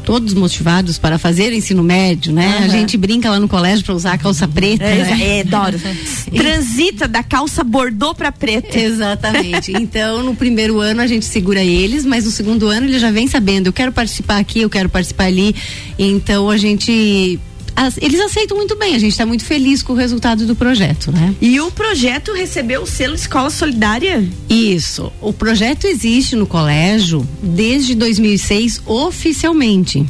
todos 0.05 0.33
motivados 0.33 0.97
para 0.97 1.17
fazer 1.17 1.51
o 1.51 1.55
ensino 1.55 1.83
médio, 1.83 2.31
né? 2.31 2.47
A 2.47 2.61
Aham. 2.61 2.69
gente 2.69 2.95
brinca 2.95 3.29
lá 3.29 3.37
no 3.37 3.49
colégio 3.49 3.83
para 3.83 3.93
usar 3.93 4.13
a 4.13 4.17
calça 4.17 4.47
preta. 4.47 4.85
né? 4.85 5.39
É, 5.39 5.41
adoro. 5.41 5.77
Transita 6.33 7.05
da 7.05 7.21
calça 7.21 7.65
bordô 7.65 8.15
pra 8.15 8.31
preta. 8.31 8.79
Exatamente. 8.79 9.73
Então, 9.73 10.23
no 10.23 10.33
primeiro 10.33 10.79
ano 10.79 11.01
a 11.01 11.07
gente 11.07 11.25
segura 11.25 11.61
eles, 11.61 12.05
mas 12.05 12.23
no 12.23 12.31
segundo 12.31 12.67
ano 12.67 12.87
ele 12.87 12.97
já 12.97 13.11
vem 13.11 13.27
sabendo, 13.27 13.67
eu 13.67 13.73
quero 13.73 13.91
participar 13.91 14.37
aqui, 14.37 14.61
eu 14.61 14.69
quero 14.69 14.87
participar 14.87 15.25
ali. 15.25 15.53
Então 15.99 16.49
a 16.49 16.55
gente 16.55 17.37
as- 17.77 17.97
eles 18.01 18.19
aceitam 18.19 18.57
muito 18.57 18.75
bem, 18.75 18.95
a 18.95 18.99
gente 18.99 19.11
está 19.11 19.25
muito 19.25 19.45
feliz 19.45 19.83
com 19.83 19.93
o 19.93 19.95
resultado 19.95 20.45
do 20.47 20.55
projeto, 20.55 21.11
né? 21.11 21.33
E 21.39 21.59
o 21.61 21.69
projeto 21.71 22.33
recebeu 22.33 22.81
o 22.81 22.87
selo 22.87 23.13
Escola 23.15 23.49
Solidária? 23.51 24.27
Isso. 24.49 25.11
O 25.21 25.31
projeto 25.31 25.85
existe 25.85 26.35
no 26.35 26.47
colégio 26.47 27.25
desde 27.41 27.93
2006 27.95 28.81
oficialmente. 28.85 30.05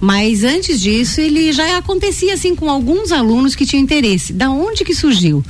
Mas 0.00 0.42
antes 0.44 0.80
disso, 0.80 1.20
ele 1.20 1.52
já 1.52 1.78
acontecia 1.78 2.34
assim 2.34 2.54
com 2.54 2.68
alguns 2.68 3.12
alunos 3.12 3.54
que 3.54 3.64
tinham 3.64 3.82
interesse. 3.82 4.32
Da 4.32 4.50
onde 4.50 4.84
que 4.84 4.94
surgiu? 4.94 5.42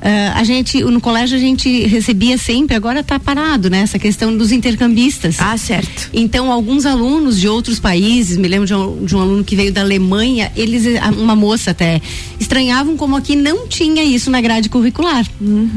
Ah, 0.00 0.34
a 0.38 0.44
gente, 0.44 0.80
no 0.84 1.00
colégio 1.00 1.36
a 1.36 1.40
gente 1.40 1.86
recebia 1.86 2.38
sempre, 2.38 2.76
agora 2.76 3.00
está 3.00 3.18
parado, 3.18 3.68
né? 3.68 3.80
Essa 3.80 3.98
questão 3.98 4.36
dos 4.36 4.52
intercambistas. 4.52 5.36
Ah, 5.40 5.56
certo. 5.56 6.08
Então, 6.12 6.52
alguns 6.52 6.86
alunos 6.86 7.40
de 7.40 7.48
outros 7.48 7.78
países, 7.80 8.36
me 8.36 8.46
lembro 8.46 8.66
de 8.66 8.74
um, 8.74 9.04
de 9.04 9.16
um 9.16 9.20
aluno 9.20 9.42
que 9.44 9.56
veio 9.56 9.72
da 9.72 9.80
Alemanha, 9.80 10.52
eles, 10.56 10.86
a- 11.00 11.10
uma 11.10 11.34
moça 11.34 11.72
até, 11.72 12.00
estranhavam 12.38 12.96
como 12.96 13.16
aqui 13.16 13.34
não 13.34 13.66
tinha 13.66 14.02
isso 14.04 14.30
na 14.30 14.40
grade 14.40 14.68
curricular. 14.68 15.26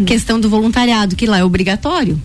Questão 0.06 0.40
do 0.40 0.50
voluntariado, 0.50 1.16
que 1.16 1.26
lá 1.26 1.40
é 1.40 1.44
obrigatório. 1.44 2.22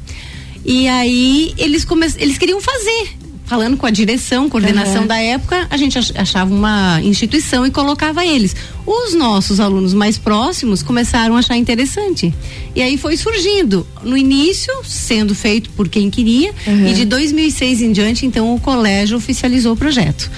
E 0.65 0.89
aí, 0.89 1.55
eles, 1.57 1.85
come, 1.85 2.07
eles 2.19 2.37
queriam 2.39 2.61
fazer. 2.61 3.09
Falando 3.47 3.77
com 3.77 3.87
a 3.87 3.91
direção, 3.91 4.49
coordenação 4.49 5.03
Uhum. 5.03 5.07
da 5.07 5.19
época, 5.19 5.67
a 5.71 5.77
gente 5.77 5.97
ach- 5.99 6.13
achava 6.17 6.53
uma 6.55 7.01
instituição 7.03 7.65
e 7.65 7.71
colocava 7.71 8.25
eles. 8.27 8.55
Os 8.85 9.15
nossos 9.15 9.59
alunos 9.61 9.95
mais 9.95 10.19
próximos 10.19 10.83
começaram 10.83 11.37
a 11.37 11.39
achar 11.39 11.57
interessante. 11.57 12.35
E 12.75 12.83
aí 12.83 12.97
foi 12.97 13.17
surgindo. 13.17 13.87
No 14.03 14.17
início, 14.17 14.73
sendo 14.85 15.35
feito 15.35 15.71
por 15.71 15.89
quem 15.89 16.11
queria, 16.11 16.53
e 16.89 16.93
de 16.93 17.05
2006 17.05 17.81
em 17.83 17.93
diante, 17.93 18.27
então, 18.27 18.55
o 18.55 18.61
colégio 18.61 19.17
oficializou 19.17 19.73
o 19.73 19.77
projeto. 19.77 20.31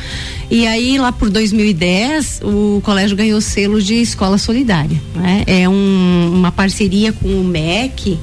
E 0.50 0.66
aí, 0.66 0.96
lá 0.98 1.12
por 1.12 1.28
2010, 1.28 2.40
o 2.42 2.80
colégio 2.82 3.14
ganhou 3.16 3.40
selo 3.40 3.82
de 3.82 3.94
escola 3.96 4.38
solidária. 4.38 4.98
né? 5.14 5.42
É 5.46 5.68
um- 5.68 6.30
uma 6.32 6.50
parceria 6.52 7.12
com 7.12 7.28
o 7.28 7.44
MEC 7.44 8.18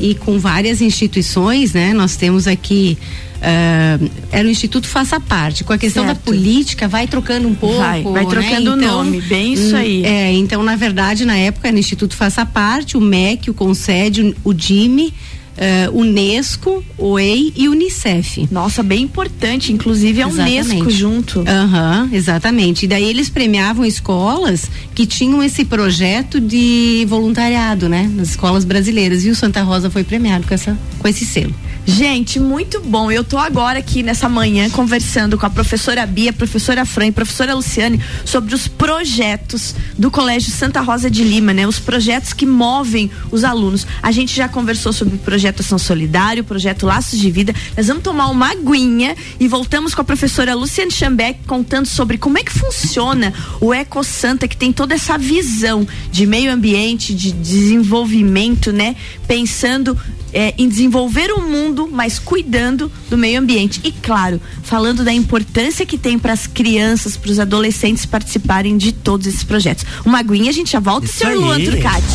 e 0.00 0.14
com 0.14 0.38
várias 0.38 0.80
instituições, 0.80 1.72
né? 1.72 1.92
Nós 1.92 2.16
temos 2.16 2.46
aqui. 2.46 2.98
ah, 3.40 3.98
era 4.30 4.46
o 4.46 4.50
Instituto 4.50 4.86
Faça 4.86 5.18
Parte. 5.18 5.64
Com 5.64 5.72
a 5.72 5.78
questão 5.78 6.04
da 6.04 6.14
Certo. 6.14 6.24
política, 6.24 6.86
vai 6.88 7.06
trocando 7.06 7.48
um 7.48 7.54
pouco. 7.54 7.78
Vai, 7.78 8.02
vai 8.02 8.24
né? 8.24 8.30
trocando 8.30 8.72
o 8.72 8.76
nome, 8.76 9.20
bem 9.20 9.54
isso 9.54 9.74
hum, 9.74 9.78
aí. 9.78 10.04
É, 10.04 10.32
então, 10.32 10.62
na 10.62 10.76
verdade, 10.76 11.24
na 11.24 11.36
época 11.36 11.68
era 11.68 11.76
o 11.76 11.80
Instituto 11.80 12.14
Faça 12.14 12.46
Parte, 12.46 12.96
o 12.96 13.00
MEC, 13.00 13.50
o 13.50 13.54
Concede, 13.54 14.34
o 14.44 14.52
DIME, 14.52 15.12
ah, 15.58 15.90
Unesco, 15.92 16.82
o 16.96 17.18
EI 17.18 17.52
e 17.56 17.68
Unicef. 17.68 18.48
Nossa, 18.50 18.82
bem 18.82 19.02
importante. 19.02 19.72
Inclusive 19.72 20.20
é 20.20 20.26
Exatamente. 20.26 20.70
Unesco 20.70 20.90
junto. 20.90 21.44
Aham, 21.46 22.08
exatamente. 22.12 22.84
E 22.84 22.88
daí 22.88 23.04
eles 23.04 23.28
premiavam 23.28 23.84
escolas 23.84 24.70
que 24.94 25.06
tinham 25.06 25.42
esse 25.42 25.64
projeto 25.64 26.40
de 26.40 27.06
voluntariado, 27.08 27.88
né? 27.88 28.10
Nas 28.14 28.30
escolas 28.30 28.64
brasileiras. 28.64 29.24
E 29.24 29.30
o 29.30 29.36
Santa 29.36 29.62
Rosa 29.62 29.90
foi 29.90 30.04
premiado 30.04 30.46
com, 30.46 30.54
essa, 30.54 30.78
com 30.98 31.08
esse 31.08 31.24
selo. 31.24 31.54
Gente, 31.84 32.38
muito 32.38 32.80
bom. 32.80 33.10
Eu 33.10 33.24
tô 33.24 33.36
agora 33.36 33.80
aqui 33.80 34.04
nessa 34.04 34.28
manhã 34.28 34.70
conversando 34.70 35.36
com 35.36 35.44
a 35.44 35.50
professora 35.50 36.06
Bia, 36.06 36.32
professora 36.32 36.84
Fran 36.84 37.06
e 37.06 37.12
professora 37.12 37.54
Luciane 37.54 38.00
sobre 38.24 38.54
os 38.54 38.68
projetos 38.68 39.74
do 39.98 40.08
Colégio 40.08 40.52
Santa 40.52 40.80
Rosa 40.80 41.10
de 41.10 41.24
Lima, 41.24 41.52
né? 41.52 41.66
Os 41.66 41.80
projetos 41.80 42.32
que 42.32 42.46
movem 42.46 43.10
os 43.32 43.42
alunos. 43.42 43.84
A 44.00 44.12
gente 44.12 44.34
já 44.34 44.48
conversou 44.48 44.92
sobre 44.92 45.16
o 45.16 45.18
projeto 45.18 45.60
Ação 45.60 45.76
Solidário, 45.76 46.42
o 46.42 46.46
projeto 46.46 46.86
Laços 46.86 47.18
de 47.18 47.30
Vida. 47.32 47.52
Nós 47.76 47.88
vamos 47.88 48.04
tomar 48.04 48.28
uma 48.28 48.52
aguinha 48.52 49.16
e 49.40 49.48
voltamos 49.48 49.92
com 49.92 50.02
a 50.02 50.04
professora 50.04 50.54
Luciane 50.54 50.92
Schambeck 50.92 51.40
contando 51.48 51.86
sobre 51.86 52.16
como 52.16 52.38
é 52.38 52.44
que 52.44 52.52
funciona 52.52 53.34
o 53.60 53.74
Eco 53.74 54.04
Santa, 54.04 54.46
que 54.46 54.56
tem 54.56 54.72
toda 54.72 54.94
essa 54.94 55.18
visão 55.18 55.86
de 56.12 56.26
meio 56.26 56.52
ambiente, 56.52 57.12
de 57.12 57.32
desenvolvimento, 57.32 58.72
né? 58.72 58.94
Pensando 59.26 59.98
é, 60.32 60.54
em 60.58 60.68
desenvolver 60.68 61.30
o 61.32 61.42
mundo, 61.42 61.88
mas 61.90 62.18
cuidando 62.18 62.90
do 63.08 63.16
meio 63.16 63.40
ambiente. 63.40 63.80
E 63.84 63.92
claro, 63.92 64.40
falando 64.62 65.04
da 65.04 65.12
importância 65.12 65.84
que 65.84 65.98
tem 65.98 66.18
para 66.18 66.32
as 66.32 66.46
crianças, 66.46 67.16
para 67.16 67.30
os 67.30 67.38
adolescentes 67.38 68.06
participarem 68.06 68.76
de 68.76 68.92
todos 68.92 69.26
esses 69.26 69.44
projetos. 69.44 69.84
Uma 70.04 70.18
aguinha, 70.18 70.50
a 70.50 70.54
gente 70.54 70.72
já 70.72 70.80
volta, 70.80 71.06
Isso 71.06 71.18
senhor 71.18 71.32
aí. 71.32 71.38
Luan 71.38 71.60
Turcati. 71.60 72.06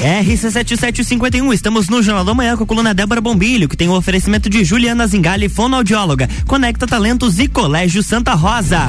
RC7751, 0.00 1.52
estamos 1.52 1.88
no 1.88 2.02
Jornal 2.02 2.24
da 2.24 2.34
Manhã 2.34 2.56
com 2.56 2.64
a 2.64 2.66
coluna 2.66 2.94
Débora 2.94 3.20
Bombilho, 3.20 3.68
que 3.68 3.76
tem 3.76 3.88
o 3.88 3.92
oferecimento 3.92 4.48
de 4.48 4.64
Juliana 4.64 5.06
Zingali, 5.06 5.48
fonoaudióloga, 5.48 6.28
Conecta 6.46 6.86
Talentos 6.86 7.38
e 7.38 7.46
Colégio 7.48 8.02
Santa 8.02 8.34
Rosa. 8.34 8.88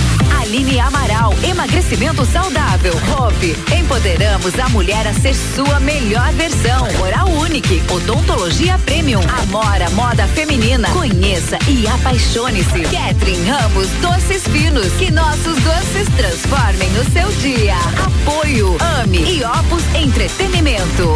Aline 0.51 0.81
Amaral, 0.81 1.33
emagrecimento 1.49 2.25
saudável. 2.25 2.91
Hope, 3.17 3.55
empoderamos 3.73 4.59
a 4.59 4.67
mulher 4.67 5.07
a 5.07 5.13
ser 5.13 5.33
sua 5.33 5.79
melhor 5.79 6.29
versão. 6.33 6.89
Oral 7.01 7.29
Unique, 7.29 7.81
odontologia 7.89 8.77
premium. 8.79 9.21
Amora, 9.43 9.89
moda 9.91 10.27
feminina. 10.27 10.89
Conheça 10.89 11.57
e 11.69 11.87
apaixone-se. 11.87 12.81
Catherine 12.81 13.49
Ramos, 13.49 13.87
doces 14.01 14.43
finos. 14.43 14.91
Que 14.99 15.09
nossos 15.09 15.57
doces 15.61 16.09
transformem 16.17 16.89
o 16.99 17.11
seu 17.13 17.31
dia. 17.39 17.77
Apoio, 18.05 18.75
ame 18.99 19.19
e 19.19 19.43
Opus 19.45 19.83
Entretenimento. 19.95 21.15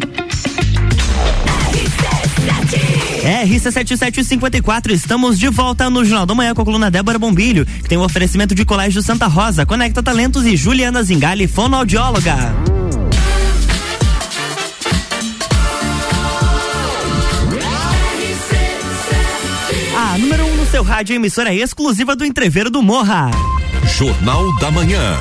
RC7754, 3.61 4.91
estamos 4.91 5.37
de 5.37 5.47
volta 5.47 5.87
no 5.87 6.03
Jornal 6.03 6.25
da 6.25 6.33
Manhã 6.33 6.55
com 6.55 6.63
a 6.63 6.65
coluna 6.65 6.89
Débora 6.89 7.19
Bombilho, 7.19 7.63
que 7.63 7.87
tem 7.87 7.97
o 7.97 8.01
oferecimento 8.01 8.55
de 8.55 8.65
Colégio 8.65 9.03
Santa 9.03 9.27
Rosa, 9.27 9.67
Conecta 9.67 10.01
Talentos 10.01 10.45
e 10.45 10.57
Juliana 10.57 11.03
Zingali, 11.03 11.47
fonoaudióloga. 11.47 12.35
A 19.95 20.17
número 20.17 20.43
1 20.43 20.47
um 20.47 20.55
no 20.55 20.65
seu 20.65 20.81
rádio, 20.81 21.15
emissora 21.15 21.53
exclusiva 21.53 22.15
do 22.15 22.25
Entreveiro 22.25 22.71
do 22.71 22.81
Morra. 22.81 23.29
Jornal 23.95 24.57
da 24.57 24.71
Manhã. 24.71 25.17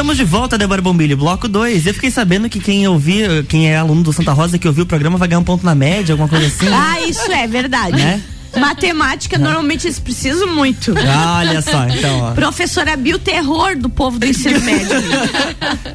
Estamos 0.00 0.16
de 0.16 0.24
volta, 0.24 0.56
Débora 0.56 0.80
Bombilho, 0.80 1.14
bloco 1.14 1.46
2. 1.46 1.84
Eu 1.86 1.92
fiquei 1.92 2.10
sabendo 2.10 2.48
que 2.48 2.58
quem 2.58 2.88
ouvir, 2.88 3.44
quem 3.44 3.70
é 3.70 3.76
aluno 3.76 4.02
do 4.02 4.14
Santa 4.14 4.32
Rosa 4.32 4.58
que 4.58 4.66
ouviu 4.66 4.84
o 4.84 4.86
programa 4.86 5.18
vai 5.18 5.28
ganhar 5.28 5.40
um 5.40 5.44
ponto 5.44 5.62
na 5.62 5.74
média, 5.74 6.14
alguma 6.14 6.26
coisa 6.26 6.46
assim. 6.46 6.68
Ah, 6.72 7.02
isso 7.06 7.30
é 7.30 7.46
verdade. 7.46 7.98
Né? 7.98 8.22
Matemática, 8.58 9.38
normalmente 9.38 9.86
eles 9.86 9.98
precisam 10.00 10.48
muito. 10.54 10.92
Olha 11.38 11.60
só, 11.62 11.86
então, 11.86 12.18
ó. 12.20 12.30
Professora 12.32 12.96
Bia, 12.96 13.14
o 13.14 13.18
terror 13.18 13.76
do 13.76 13.88
povo 13.88 14.18
do 14.18 14.26
ensino 14.26 14.58
médio. 14.62 14.88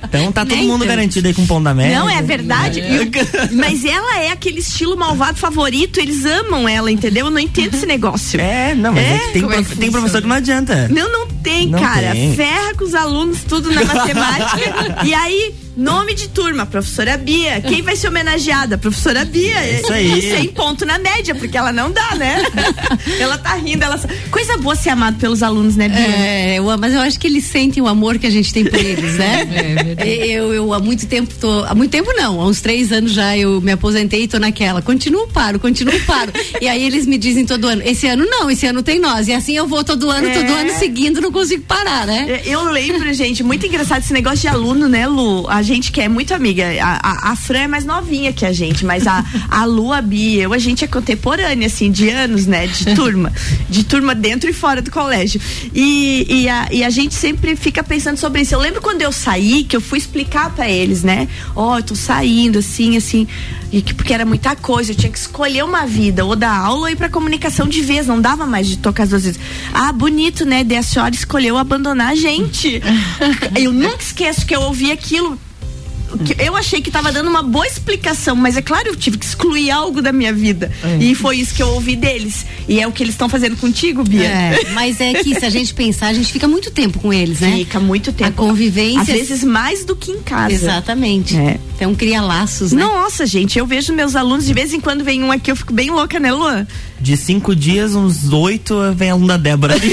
Então 0.07 0.31
tá 0.31 0.45
todo 0.45 0.55
Nem 0.55 0.67
mundo 0.67 0.79
tanto. 0.79 0.87
garantido 0.89 1.27
aí 1.27 1.33
com 1.33 1.45
ponto 1.45 1.63
na 1.63 1.73
média. 1.73 1.99
Não, 1.99 2.09
é 2.09 2.21
verdade. 2.21 2.79
O- 2.81 3.55
mas 3.57 3.83
ela 3.83 4.19
é 4.21 4.31
aquele 4.31 4.59
estilo 4.59 4.95
malvado 4.95 5.37
favorito, 5.37 5.99
eles 5.99 6.23
amam 6.25 6.69
ela, 6.69 6.89
entendeu? 6.89 7.25
Eu 7.25 7.31
não 7.31 7.39
entendo 7.39 7.73
esse 7.75 7.85
negócio. 7.85 8.39
É, 8.39 8.73
não, 8.73 8.93
mas 8.93 9.03
é, 9.03 9.15
É? 9.15 9.19
tem, 9.33 9.43
é 9.43 9.47
prof- 9.47 9.75
tem 9.75 9.91
professor 9.91 10.21
que 10.21 10.27
não 10.27 10.35
adianta. 10.37 10.87
Não, 10.89 11.11
não 11.11 11.24
tem, 11.45 11.67
Não 11.67 11.79
cara. 11.79 12.11
tem. 12.11 12.35
Ferra 12.35 12.73
com 12.73 12.83
os 12.83 12.95
alunos, 12.95 13.43
tudo 13.43 13.71
na 13.71 13.85
matemática. 13.85 15.03
e 15.05 15.13
aí, 15.13 15.53
nome 15.75 16.13
de 16.13 16.29
turma, 16.29 16.65
professora 16.65 17.17
Bia. 17.17 17.61
Quem 17.61 17.81
vai 17.81 17.95
ser 17.95 18.07
homenageada? 18.07 18.77
Professora 18.77 19.25
Bia. 19.25 19.55
É 19.57 19.81
isso 19.81 19.91
aí. 19.93 20.21
Sem 20.21 20.47
ponto 20.49 20.85
na 20.85 20.97
média, 20.97 21.35
porque 21.35 21.57
ela 21.57 21.71
não 21.71 21.91
dá, 21.91 22.15
né? 22.15 22.43
ela 23.19 23.37
tá 23.37 23.53
rindo, 23.55 23.83
ela. 23.83 23.99
Coisa 24.31 24.57
boa 24.57 24.75
ser 24.75 24.89
amado 24.89 25.17
pelos 25.17 25.43
alunos, 25.43 25.75
né, 25.75 25.89
Bia? 25.89 25.99
É, 25.99 26.55
eu- 26.59 26.77
mas 26.77 26.93
eu 26.93 27.01
acho 27.01 27.19
que 27.19 27.27
eles 27.27 27.43
sentem 27.45 27.81
o 27.81 27.87
amor 27.87 28.17
que 28.19 28.27
a 28.27 28.29
gente 28.29 28.53
tem 28.53 28.65
por 28.65 28.79
eles, 28.79 29.15
né? 29.15 29.47
eu, 30.05 30.53
eu 30.53 30.73
há 30.73 30.79
muito 30.79 31.05
tempo 31.07 31.33
tô. 31.39 31.63
Há 31.65 31.73
muito 31.75 31.91
tempo 31.91 32.11
não, 32.15 32.39
há 32.41 32.45
uns 32.47 32.61
três 32.61 32.91
anos 32.91 33.11
já 33.13 33.37
eu 33.37 33.61
me 33.61 33.71
aposentei 33.71 34.23
e 34.23 34.27
tô 34.27 34.39
naquela. 34.39 34.81
Continuo 34.81 35.27
paro, 35.27 35.59
continuo 35.59 35.99
paro. 36.01 36.31
e 36.61 36.67
aí 36.67 36.83
eles 36.83 37.05
me 37.05 37.17
dizem 37.17 37.45
todo 37.45 37.67
ano, 37.67 37.81
esse 37.85 38.07
ano 38.07 38.25
não, 38.29 38.49
esse 38.49 38.65
ano 38.65 38.81
tem 38.83 38.99
nós. 38.99 39.27
E 39.27 39.33
assim 39.33 39.55
eu 39.55 39.67
vou 39.67 39.83
todo 39.83 40.09
ano, 40.09 40.27
todo 40.33 40.45
É. 40.51 40.61
ano 40.61 40.79
seguindo, 40.79 41.21
não 41.21 41.31
consigo 41.31 41.63
parar, 41.63 42.05
né? 42.05 42.41
É, 42.45 42.49
Eu 42.49 42.63
lembro, 42.71 43.11
gente, 43.13 43.43
muito 43.43 43.65
engraçado 43.65 44.01
esse 44.03 44.13
negócio 44.13 44.39
de 44.39 44.47
aluno, 44.47 44.87
né, 44.87 45.07
Lu? 45.07 45.45
A 45.49 45.61
gente 45.65 45.91
que 45.91 45.99
é 45.99 46.07
muito 46.07 46.33
amiga. 46.33 46.63
A, 46.81 47.29
a, 47.29 47.31
a 47.31 47.35
Fran 47.35 47.59
é 47.59 47.67
mais 47.67 47.83
novinha 47.83 48.31
que 48.31 48.45
a 48.45 48.53
gente, 48.53 48.85
mas 48.85 49.05
a, 49.05 49.23
a 49.49 49.65
Lu, 49.65 49.91
a 49.91 50.01
Bia, 50.01 50.43
eu, 50.43 50.53
a 50.53 50.57
gente 50.57 50.85
é 50.85 50.87
contemporânea, 50.87 51.67
assim, 51.67 51.91
de 51.91 52.09
anos, 52.09 52.45
né? 52.45 52.67
De 52.67 52.95
turma. 52.95 53.33
De 53.69 53.83
turma 53.83 54.15
dentro 54.15 54.49
e 54.49 54.53
fora 54.53 54.81
do 54.81 54.89
colégio. 54.89 55.41
E, 55.73 56.25
e, 56.29 56.49
a, 56.49 56.69
e 56.71 56.83
a 56.83 56.89
gente 56.89 57.13
sempre 57.13 57.55
fica 57.57 57.83
pensando 57.83 58.17
sobre 58.17 58.41
isso. 58.41 58.55
Eu 58.55 58.59
lembro 58.59 58.81
quando 58.81 59.01
eu 59.01 59.11
saí, 59.11 59.63
que 59.63 59.75
eu 59.75 59.81
fui 59.81 59.97
explicar 59.97 60.51
pra 60.51 60.69
eles, 60.69 61.03
né? 61.03 61.27
Ó, 61.55 61.79
eu 61.79 61.83
tô 61.83 61.95
saindo, 61.95 62.59
assim, 62.59 62.95
assim. 62.95 63.27
E 63.71 63.81
que, 63.81 63.93
porque 63.93 64.13
era 64.13 64.25
muita 64.25 64.55
coisa, 64.55 64.91
eu 64.91 64.95
tinha 64.95 65.11
que 65.11 65.17
escolher 65.17 65.63
uma 65.63 65.85
vida, 65.85 66.23
ou 66.23 66.35
dar 66.35 66.55
aula 66.55 66.81
ou 66.81 66.89
ir 66.89 66.95
pra 66.95 67.09
comunicação 67.09 67.67
de 67.67 67.81
vez, 67.81 68.07
não 68.07 68.21
dava 68.21 68.45
mais 68.45 68.67
de 68.67 68.77
tocar 68.77 69.03
as 69.03 69.09
duas 69.09 69.23
vezes. 69.23 69.39
Ah, 69.73 69.91
bonito, 69.91 70.45
né? 70.45 70.63
Daí 70.63 70.77
a 70.77 70.83
senhora 70.83 71.13
escolheu 71.13 71.57
abandonar 71.57 72.11
a 72.11 72.15
gente. 72.15 72.81
eu 73.55 73.73
nunca 73.73 74.01
esqueço 74.01 74.45
que 74.45 74.55
eu 74.55 74.61
ouvi 74.61 74.91
aquilo. 74.91 75.37
Eu 76.39 76.55
achei 76.55 76.81
que 76.81 76.89
tava 76.91 77.11
dando 77.11 77.29
uma 77.29 77.43
boa 77.43 77.65
explicação, 77.65 78.35
mas 78.35 78.55
é 78.55 78.61
claro, 78.61 78.89
eu 78.89 78.95
tive 78.95 79.17
que 79.17 79.25
excluir 79.25 79.71
algo 79.71 80.01
da 80.01 80.11
minha 80.11 80.33
vida. 80.33 80.71
E 80.99 81.13
foi 81.15 81.37
isso 81.37 81.53
que 81.53 81.61
eu 81.61 81.69
ouvi 81.69 81.95
deles. 81.95 82.45
E 82.67 82.79
é 82.79 82.87
o 82.87 82.91
que 82.91 83.03
eles 83.03 83.13
estão 83.13 83.29
fazendo 83.29 83.55
contigo, 83.57 84.03
Bia. 84.03 84.23
É, 84.27 84.69
mas 84.73 84.99
é 84.99 85.13
que 85.13 85.35
se 85.37 85.45
a 85.45 85.49
gente 85.49 85.73
pensar, 85.73 86.07
a 86.07 86.13
gente 86.13 86.31
fica 86.31 86.47
muito 86.47 86.71
tempo 86.71 86.99
com 86.99 87.13
eles, 87.13 87.39
né? 87.39 87.57
Fica 87.57 87.79
muito 87.79 88.11
tempo. 88.13 88.29
A 88.29 88.33
convivência. 88.33 89.01
Às 89.13 89.19
vezes 89.19 89.43
mais 89.43 89.85
do 89.85 89.95
que 89.95 90.11
em 90.11 90.21
casa. 90.21 90.53
Exatamente. 90.53 91.35
É. 91.37 91.59
Então 91.75 91.93
cria 91.93 92.21
laços, 92.21 92.71
né? 92.71 92.81
Nossa, 92.81 93.25
gente, 93.25 93.59
eu 93.59 93.65
vejo 93.65 93.93
meus 93.93 94.15
alunos, 94.15 94.45
de 94.45 94.53
vez 94.53 94.73
em 94.73 94.79
quando 94.79 95.03
vem 95.03 95.23
um 95.23 95.31
aqui, 95.31 95.51
eu 95.51 95.55
fico 95.55 95.73
bem 95.73 95.91
louca, 95.91 96.19
né, 96.19 96.31
Luan? 96.31 96.65
De 96.99 97.17
cinco 97.17 97.55
dias, 97.55 97.93
uns 97.93 98.31
oito, 98.31 98.75
vem 98.95 99.09
a 99.09 99.13
aluna 99.13 99.37
Débora. 99.37 99.75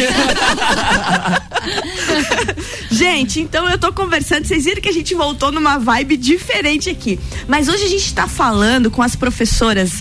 Gente, 3.03 3.41
então 3.41 3.69
eu 3.69 3.77
tô 3.77 3.93
conversando, 3.93 4.47
vocês 4.47 4.65
viram 4.65 4.81
que 4.81 4.89
a 4.89 4.93
gente 4.93 5.13
voltou 5.13 5.51
numa 5.51 5.77
vibe 5.77 6.17
diferente 6.17 6.89
aqui. 6.89 7.19
Mas 7.49 7.67
hoje 7.67 7.85
a 7.85 7.89
gente 7.89 8.15
tá 8.15 8.29
falando 8.29 8.93
com 8.93 9.03
as 9.03 9.17
professoras 9.17 10.01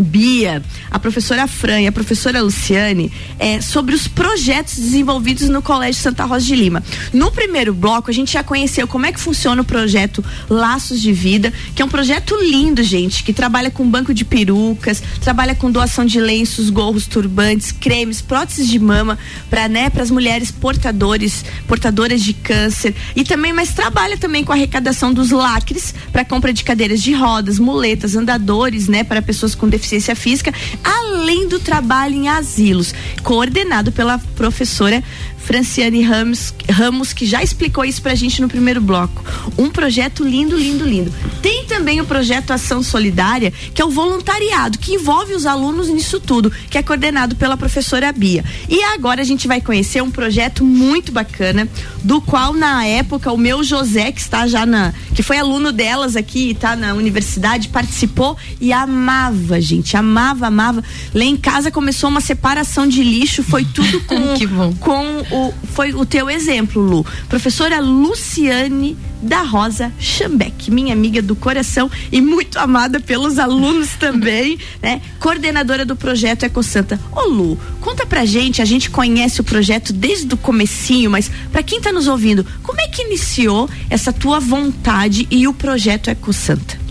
Bia, 0.00 0.62
a 0.90 0.98
professora 0.98 1.46
Fran 1.46 1.82
e 1.82 1.86
a 1.86 1.92
professora 1.92 2.42
Luciane 2.42 3.12
é, 3.38 3.60
sobre 3.60 3.94
os 3.94 4.08
projetos 4.08 4.76
desenvolvidos 4.76 5.48
no 5.48 5.62
Colégio 5.62 6.02
Santa 6.02 6.24
Rosa 6.24 6.44
de 6.44 6.56
Lima. 6.56 6.82
No 7.12 7.30
primeiro 7.30 7.72
bloco, 7.72 8.10
a 8.10 8.14
gente 8.14 8.32
já 8.32 8.42
conheceu 8.42 8.86
como 8.86 9.06
é 9.06 9.12
que 9.12 9.20
funciona 9.20 9.62
o 9.62 9.64
projeto 9.64 10.24
Laços 10.48 11.00
de 11.00 11.12
Vida, 11.12 11.52
que 11.74 11.82
é 11.82 11.84
um 11.84 11.88
projeto 11.88 12.36
lindo, 12.36 12.82
gente, 12.82 13.22
que 13.22 13.32
trabalha 13.32 13.70
com 13.70 13.88
banco 13.88 14.12
de 14.12 14.24
perucas, 14.24 15.02
trabalha 15.20 15.54
com 15.54 15.70
doação 15.70 16.04
de 16.04 16.20
lenços, 16.20 16.70
gorros, 16.70 17.06
turbantes, 17.06 17.72
cremes, 17.72 18.20
próteses 18.20 18.68
de 18.68 18.78
mama 18.78 19.18
para 19.48 19.68
né, 19.68 19.90
as 19.98 20.10
mulheres 20.10 20.50
portadores, 20.50 21.44
portadoras 21.66 22.22
de 22.22 22.34
câncer 22.34 22.94
e 23.14 23.24
também, 23.24 23.52
mas 23.52 23.72
trabalha 23.72 24.18
também 24.18 24.44
com 24.44 24.52
a 24.52 24.54
arrecadação 24.54 25.14
dos 25.14 25.30
lacres 25.30 25.94
para 26.12 26.24
compra 26.24 26.52
de 26.52 26.62
cadeiras 26.62 27.02
de 27.02 27.14
rodas, 27.14 27.58
muletas, 27.58 28.16
andadores, 28.16 28.88
né, 28.88 29.02
para 29.02 29.22
pessoas 29.22 29.54
com 29.54 29.66
deficiência 29.66 29.83
física, 30.14 30.52
além 30.82 31.48
do 31.48 31.58
trabalho 31.58 32.14
em 32.14 32.28
asilos, 32.28 32.94
coordenado 33.22 33.92
pela 33.92 34.18
professora 34.36 35.02
Franciane 35.44 36.02
Ramos, 36.02 36.54
Ramos, 36.70 37.12
que 37.12 37.26
já 37.26 37.42
explicou 37.42 37.84
isso 37.84 38.00
pra 38.00 38.14
gente 38.14 38.40
no 38.40 38.48
primeiro 38.48 38.80
bloco. 38.80 39.22
Um 39.58 39.68
projeto 39.70 40.24
lindo, 40.24 40.56
lindo, 40.56 40.84
lindo. 40.86 41.12
Tem 41.42 41.66
também 41.66 42.00
o 42.00 42.06
projeto 42.06 42.50
Ação 42.50 42.82
Solidária, 42.82 43.52
que 43.74 43.82
é 43.82 43.84
o 43.84 43.90
voluntariado, 43.90 44.78
que 44.78 44.94
envolve 44.94 45.34
os 45.34 45.44
alunos 45.44 45.88
nisso 45.88 46.18
tudo, 46.18 46.50
que 46.70 46.78
é 46.78 46.82
coordenado 46.82 47.36
pela 47.36 47.58
professora 47.58 48.10
Bia. 48.10 48.42
E 48.68 48.82
agora 48.84 49.20
a 49.20 49.24
gente 49.24 49.46
vai 49.46 49.60
conhecer 49.60 50.02
um 50.02 50.10
projeto 50.10 50.64
muito 50.64 51.12
bacana, 51.12 51.68
do 52.02 52.20
qual 52.22 52.54
na 52.54 52.86
época 52.86 53.30
o 53.30 53.36
meu 53.36 53.62
José, 53.62 54.12
que 54.12 54.20
está 54.20 54.46
já 54.46 54.64
na. 54.64 54.94
que 55.14 55.22
foi 55.22 55.38
aluno 55.38 55.72
delas 55.72 56.16
aqui, 56.16 56.52
está 56.52 56.74
na 56.74 56.94
universidade, 56.94 57.68
participou 57.68 58.36
e 58.60 58.72
amava, 58.72 59.60
gente. 59.60 59.94
Amava, 59.96 60.46
amava. 60.46 60.82
Lá 61.14 61.24
em 61.24 61.36
casa 61.36 61.70
começou 61.70 62.08
uma 62.08 62.22
separação 62.22 62.86
de 62.86 63.02
lixo, 63.02 63.42
foi 63.42 63.64
tudo 63.64 64.00
com, 64.08 64.34
Que 64.34 64.46
bom. 64.46 64.72
com 64.80 65.24
o. 65.34 65.52
Foi 65.74 65.92
o 65.92 66.06
teu 66.06 66.30
exemplo, 66.30 66.80
Lu. 66.80 67.06
Professora 67.28 67.80
Luciane 67.80 68.96
da 69.20 69.42
Rosa 69.42 69.92
Chambeck, 69.98 70.70
minha 70.70 70.92
amiga 70.92 71.22
do 71.22 71.34
coração 71.34 71.90
e 72.12 72.20
muito 72.20 72.58
amada 72.58 73.00
pelos 73.00 73.38
alunos 73.38 73.90
também, 73.98 74.58
né? 74.82 75.00
Coordenadora 75.18 75.84
do 75.84 75.96
projeto 75.96 76.44
EcoSanta. 76.44 77.00
Ô 77.10 77.22
Lu, 77.22 77.58
conta 77.80 78.06
pra 78.06 78.24
gente, 78.24 78.62
a 78.62 78.64
gente 78.64 78.90
conhece 78.90 79.40
o 79.40 79.44
projeto 79.44 79.92
desde 79.92 80.32
o 80.34 80.36
comecinho, 80.36 81.10
mas 81.10 81.30
pra 81.50 81.62
quem 81.62 81.80
tá 81.80 81.90
nos 81.90 82.06
ouvindo, 82.06 82.46
como 82.62 82.80
é 82.80 82.86
que 82.86 83.02
iniciou 83.02 83.68
essa 83.88 84.12
tua 84.12 84.38
vontade 84.38 85.26
e 85.30 85.48
o 85.48 85.54
projeto 85.54 86.10
EcoSanta? 86.10 86.84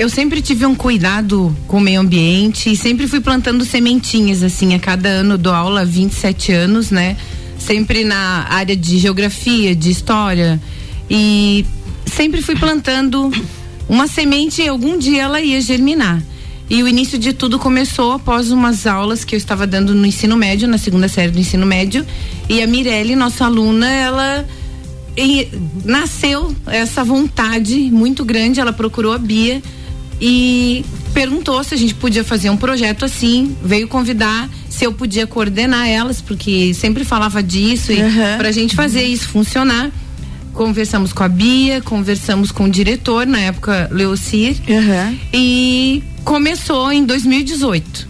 Eu 0.00 0.08
sempre 0.08 0.40
tive 0.40 0.64
um 0.64 0.74
cuidado 0.74 1.54
com 1.68 1.76
o 1.76 1.80
meio 1.80 2.00
ambiente 2.00 2.72
e 2.72 2.76
sempre 2.76 3.06
fui 3.06 3.20
plantando 3.20 3.66
sementinhas, 3.66 4.42
assim, 4.42 4.74
a 4.74 4.78
cada 4.78 5.10
ano 5.10 5.36
dou 5.36 5.52
aula 5.52 5.82
há 5.82 5.84
27 5.84 6.52
anos, 6.52 6.90
né? 6.90 7.18
Sempre 7.60 8.02
na 8.02 8.46
área 8.48 8.74
de 8.74 8.98
geografia, 8.98 9.76
de 9.76 9.90
história. 9.90 10.60
E 11.08 11.64
sempre 12.06 12.42
fui 12.42 12.56
plantando 12.56 13.30
uma 13.88 14.06
semente 14.06 14.62
e 14.62 14.68
algum 14.68 14.98
dia 14.98 15.22
ela 15.22 15.40
ia 15.40 15.60
germinar. 15.60 16.20
E 16.68 16.82
o 16.82 16.88
início 16.88 17.18
de 17.18 17.32
tudo 17.32 17.58
começou 17.58 18.12
após 18.12 18.52
umas 18.52 18.86
aulas 18.86 19.24
que 19.24 19.34
eu 19.34 19.36
estava 19.36 19.66
dando 19.66 19.92
no 19.92 20.06
ensino 20.06 20.36
médio, 20.36 20.68
na 20.68 20.78
segunda 20.78 21.08
série 21.08 21.32
do 21.32 21.38
ensino 21.40 21.66
médio. 21.66 22.06
E 22.48 22.62
a 22.62 22.66
Mirelle, 22.66 23.16
nossa 23.16 23.44
aluna, 23.44 23.88
ela 23.90 24.46
e 25.16 25.48
nasceu 25.84 26.54
essa 26.66 27.02
vontade 27.02 27.76
muito 27.90 28.24
grande. 28.24 28.60
Ela 28.60 28.72
procurou 28.72 29.12
a 29.12 29.18
Bia 29.18 29.60
e 30.20 30.84
perguntou 31.20 31.62
se 31.62 31.74
a 31.74 31.76
gente 31.76 31.94
podia 31.94 32.24
fazer 32.24 32.48
um 32.48 32.56
projeto 32.56 33.04
assim. 33.04 33.54
Veio 33.62 33.86
convidar 33.86 34.48
se 34.70 34.86
eu 34.86 34.92
podia 34.92 35.26
coordenar 35.26 35.86
elas, 35.86 36.22
porque 36.22 36.72
sempre 36.72 37.04
falava 37.04 37.42
disso 37.42 37.92
e 37.92 38.00
Uhum. 38.00 38.38
pra 38.38 38.50
gente 38.50 38.74
fazer 38.74 39.02
isso 39.04 39.28
funcionar. 39.28 39.90
Conversamos 40.54 41.12
com 41.12 41.22
a 41.22 41.28
Bia, 41.28 41.82
conversamos 41.82 42.50
com 42.50 42.64
o 42.64 42.70
diretor, 42.70 43.26
na 43.26 43.38
época, 43.38 43.88
Leocir, 43.92 44.56
e 45.32 46.02
começou 46.24 46.90
em 46.90 47.04
2018. 47.04 48.08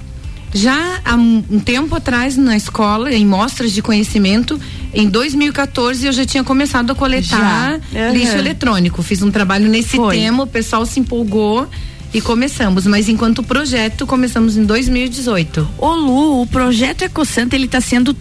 Já 0.55 1.01
há 1.05 1.17
um 1.17 1.43
tempo 1.65 1.95
atrás 1.97 2.37
na 2.37 2.57
escola, 2.57 3.13
em 3.13 3.27
mostras 3.27 3.73
de 3.73 3.83
conhecimento, 3.83 4.59
em 4.95 5.09
2014 5.09 6.07
eu 6.07 6.13
já 6.13 6.25
tinha 6.25 6.45
começado 6.45 6.93
a 6.93 6.95
coletar. 6.95 7.81
Aham. 7.93 8.13
lixo 8.13 8.37
eletrônico. 8.37 9.03
Fiz 9.03 9.21
um 9.21 9.31
trabalho 9.33 9.69
nesse 9.69 9.97
Foi. 9.97 10.17
tema, 10.17 10.45
o 10.45 10.47
pessoal 10.47 10.87
se 10.87 11.01
empolgou 11.01 11.69
e 12.13 12.21
começamos. 12.21 12.87
Mas 12.87 13.09
enquanto 13.09 13.43
projeto, 13.43 14.07
começamos 14.07 14.57
em 14.57 14.65
2018. 14.65 15.69
Ô 15.79 15.95
Lu, 15.95 16.43
o 16.43 16.47
projeto 16.47 17.03
EcoSanta 17.03 17.57
ele 17.57 17.69
tá 17.69 17.81
sendo 17.81 18.17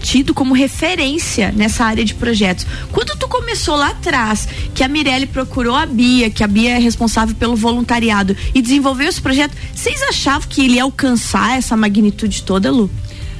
tido 0.00 0.32
como 0.32 0.54
referência 0.54 1.52
nessa 1.52 1.84
área 1.84 2.04
de 2.04 2.14
projetos. 2.14 2.66
Quando 2.92 3.16
tu 3.18 3.28
começou 3.28 3.76
lá 3.76 3.88
atrás, 3.88 4.48
que 4.74 4.82
a 4.82 4.88
Mirelle 4.88 5.26
procurou 5.26 5.76
a 5.76 5.86
Bia, 5.86 6.30
que 6.30 6.42
a 6.42 6.46
Bia 6.46 6.76
é 6.76 6.78
responsável 6.78 7.34
pelo 7.34 7.56
voluntariado 7.56 8.36
e 8.54 8.62
desenvolveu 8.62 9.08
esse 9.08 9.20
projeto, 9.20 9.56
vocês 9.74 10.02
achavam 10.02 10.48
que 10.48 10.64
ele 10.64 10.74
ia 10.74 10.82
alcançar 10.82 11.58
essa 11.58 11.76
magnitude 11.76 12.42
toda, 12.42 12.70
Lu? 12.70 12.90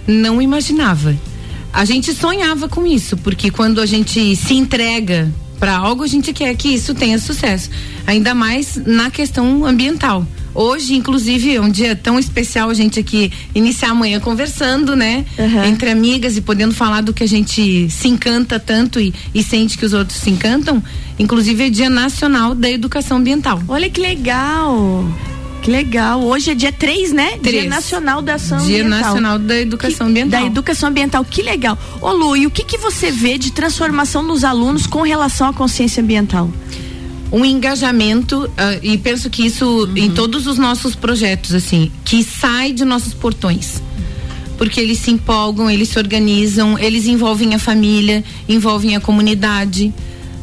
Não 0.07 0.41
imaginava. 0.41 1.17
A 1.73 1.85
gente 1.85 2.13
sonhava 2.13 2.69
com 2.69 2.85
isso, 2.85 3.17
porque 3.17 3.51
quando 3.51 3.81
a 3.81 3.87
gente 3.87 4.35
se 4.35 4.55
entrega 4.55 5.33
para 5.61 5.77
algo, 5.77 6.03
a 6.03 6.07
gente 6.07 6.33
quer 6.33 6.57
que 6.57 6.69
isso 6.69 6.95
tenha 6.95 7.19
sucesso. 7.19 7.71
Ainda 8.07 8.35
mais 8.35 8.81
na 8.87 9.11
questão 9.11 9.67
ambiental. 9.67 10.27
Hoje, 10.55 10.95
inclusive, 10.95 11.55
é 11.55 11.61
um 11.61 11.71
dia 11.71 11.95
tão 11.95 12.19
especial 12.19 12.71
a 12.71 12.75
gente 12.75 12.99
aqui 12.99 13.31
iniciar 13.55 13.91
amanhã 13.91 14.19
conversando, 14.19 14.97
né? 14.97 15.25
Uhum. 15.39 15.65
Entre 15.65 15.91
amigas 15.91 16.37
e 16.37 16.41
podendo 16.41 16.75
falar 16.75 17.03
do 17.03 17.13
que 17.13 17.23
a 17.23 17.29
gente 17.29 17.89
se 17.89 18.09
encanta 18.09 18.59
tanto 18.59 18.99
e, 18.99 19.15
e 19.33 19.45
sente 19.45 19.79
que 19.79 19.85
os 19.85 19.93
outros 19.93 20.19
se 20.19 20.31
encantam. 20.31 20.83
Inclusive, 21.19 21.67
é 21.67 21.71
Dia 21.71 21.91
Nacional 21.91 22.55
da 22.55 22.69
Educação 22.69 23.19
Ambiental. 23.19 23.63
Olha 23.69 23.89
que 23.89 24.01
legal! 24.01 25.07
Que 25.63 25.71
legal. 25.71 26.23
Hoje 26.25 26.51
é 26.51 26.55
dia 26.55 26.73
3, 26.73 27.13
né? 27.13 27.39
Dia 27.43 27.69
Nacional 27.69 28.23
da 28.23 28.35
Ação 28.35 28.59
Dia 28.59 28.79
Ambiental. 28.83 29.01
Nacional 29.01 29.39
da 29.39 29.61
Educação 29.61 30.07
Que- 30.07 30.11
Ambiental. 30.11 30.41
Da 30.41 30.47
Educação 30.47 30.89
Ambiental. 30.89 31.25
Que 31.25 31.43
legal. 31.43 31.79
Ô 32.01 32.13
Lu, 32.13 32.37
e 32.37 32.47
o 32.47 32.51
que, 32.51 32.65
que 32.65 32.79
você 32.79 33.11
vê 33.11 33.37
de 33.37 33.53
transformação 33.53 34.23
nos 34.23 34.43
alunos 34.43 34.87
com 34.87 35.03
relação 35.03 35.49
à 35.49 35.53
consciência 35.53 36.03
ambiental? 36.03 36.51
um 37.33 37.45
engajamento 37.45 38.51
ah, 38.59 38.77
e 38.83 38.99
penso 38.99 39.31
que 39.31 39.47
isso 39.47 39.89
em 39.95 40.11
todos 40.11 40.49
os 40.49 40.59
nossos 40.59 40.97
projetos 40.97 41.55
assim 41.55 41.89
que 42.05 42.25
sai 42.25 42.73
de 42.73 42.85
nossos 42.85 43.15
portões 43.15 43.81
porque 44.59 44.81
eles 44.81 44.99
se 44.99 45.13
empolgam 45.13 45.71
eles 45.71 45.91
se 45.91 45.99
organizam 46.01 46.77
eles 46.77 47.07
envolvem 47.07 47.55
a 47.55 47.59
família 47.61 48.25
envolvem 48.49 48.97
a 48.97 49.01
comunidade 49.01 49.95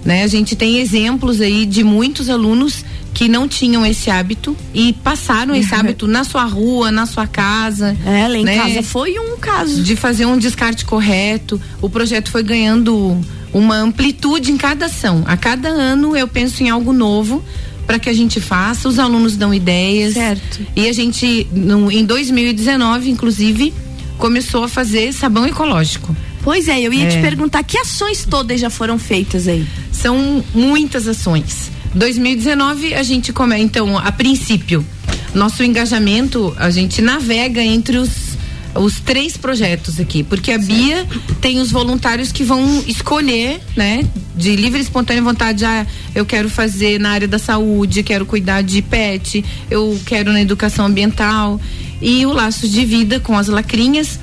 né 0.06 0.24
a 0.24 0.28
gente 0.28 0.56
tem 0.56 0.78
exemplos 0.80 1.42
aí 1.42 1.66
de 1.66 1.84
muitos 1.84 2.30
alunos 2.30 2.86
que 3.18 3.28
não 3.28 3.48
tinham 3.48 3.84
esse 3.84 4.12
hábito 4.12 4.56
e 4.76 4.94
passaram 4.94 5.56
esse 5.56 5.74
hábito 5.74 6.06
na 6.06 6.24
sua 6.24 6.44
rua 6.46 6.92
na 6.92 7.08
sua 7.08 7.26
casa 7.26 7.98
É, 8.06 8.28
lá 8.28 8.38
em 8.38 8.44
né? 8.44 8.56
casa 8.56 8.84
foi 8.84 9.18
um 9.18 9.36
caso. 9.40 9.82
de 9.82 9.96
fazer 9.96 10.28
um 10.28 10.38
descarte 10.38 10.86
correto. 10.86 11.60
O 11.82 11.90
projeto 11.90 12.30
foi 12.30 12.44
ganhando 12.44 13.20
uma 13.52 13.76
amplitude 13.76 14.52
em 14.52 14.58
cada 14.58 14.86
ação. 14.86 15.24
A 15.26 15.36
cada 15.36 15.68
ano 15.68 16.16
eu 16.16 16.28
penso 16.28 16.62
em 16.62 16.70
algo 16.70 16.94
novo 16.94 17.44
para 17.88 17.98
que 17.98 18.08
a 18.08 18.14
gente 18.14 18.40
faça. 18.40 18.88
Os 18.88 19.00
alunos 19.00 19.36
dão 19.36 19.52
ideias. 19.52 20.14
Certo. 20.14 20.60
E 20.76 20.88
a 20.88 20.94
gente, 20.94 21.48
no, 21.52 21.92
em 21.92 22.06
2019, 22.06 23.10
inclusive, 23.10 23.74
começou 24.20 24.64
a 24.64 24.68
fazer 24.70 25.12
sabão 25.12 25.48
ecológico. 25.48 26.16
Pois 26.44 26.68
é, 26.68 26.80
eu 26.80 26.94
ia 26.94 27.06
É. 27.06 27.10
te 27.10 27.18
perguntar 27.20 27.64
que 27.64 27.80
ações 27.80 28.28
todas 28.30 28.62
já 28.62 28.70
foram 28.70 29.00
feitas 29.00 29.48
aí? 29.48 29.66
São 29.92 30.44
muitas 30.54 31.08
ações. 31.08 31.72
2019 31.98 32.94
a 32.94 33.04
gente 33.04 33.34
come, 33.34 33.58
então, 33.58 33.98
a 33.98 34.12
princípio, 34.12 34.86
nosso 35.34 35.64
engajamento, 35.64 36.54
a 36.58 36.70
gente 36.70 37.02
navega 37.02 37.62
entre 37.62 37.98
os 37.98 38.28
os 38.76 39.00
três 39.00 39.36
projetos 39.36 40.00
aqui, 40.00 40.24
porque 40.24 40.52
a 40.52 40.58
Bia 40.58 41.08
tem 41.42 41.60
os 41.60 41.72
voluntários 41.72 42.32
que 42.32 42.44
vão 42.44 42.84
escolher, 42.86 43.60
né, 43.76 44.08
de 44.36 44.56
livre 44.56 44.80
e 44.80 44.84
espontânea 44.84 45.24
vontade, 45.24 45.66
ah, 45.66 45.86
eu 46.14 46.26
quero 46.26 46.48
fazer 46.48 47.00
na 47.00 47.10
área 47.10 47.28
da 47.28 47.40
saúde, 47.40 48.04
quero 48.04 48.26
cuidar 48.26 48.62
de 48.62 48.82
pet, 48.84 49.44
eu 49.70 50.00
quero 50.06 50.32
na 50.32 50.42
educação 50.42 50.86
ambiental 50.86 51.60
e 52.02 52.24
o 52.26 52.32
laços 52.32 52.72
de 52.72 52.86
vida 52.86 53.20
com 53.20 53.36
as 53.36 53.48
lacrinhas. 53.48 54.20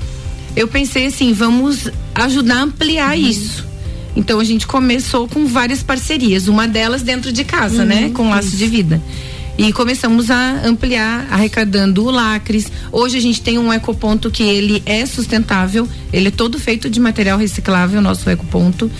Eu 0.55 0.69
pensei 0.69 1.07
assim, 1.07 1.33
vamos 1.33 1.91
ajudar 2.15 2.59
a 2.59 2.63
ampliar 2.63 3.19
isso. 3.19 3.67
Então 4.17 4.39
a 4.39 4.45
gente 4.45 4.67
começou 4.67 5.27
com 5.29 5.47
várias 5.47 5.83
parcerias, 5.83 6.49
uma 6.49 6.69
delas 6.69 7.03
dentro 7.03 7.33
de 7.33 7.45
casa, 7.45 7.85
né, 7.85 8.11
com 8.11 8.31
laço 8.31 8.57
de 8.57 8.67
vida. 8.67 9.03
E 9.57 9.73
começamos 9.73 10.33
a 10.33 10.67
ampliar, 10.67 11.29
arrecadando 11.31 12.05
o 12.05 12.11
lacres. 12.11 12.71
Hoje 12.91 13.19
a 13.19 13.21
gente 13.21 13.41
tem 13.41 13.57
um 13.57 13.73
ecoponto 13.73 14.29
que 14.29 14.43
ele 14.43 14.83
é 14.85 15.07
sustentável, 15.07 15.89
ele 16.13 16.29
é 16.29 16.31
todo 16.31 16.59
feito 16.59 16.91
de 16.91 16.99
material 16.99 17.39
reciclável, 17.39 18.01
nosso 18.01 18.29
ecoponto. 18.29 18.91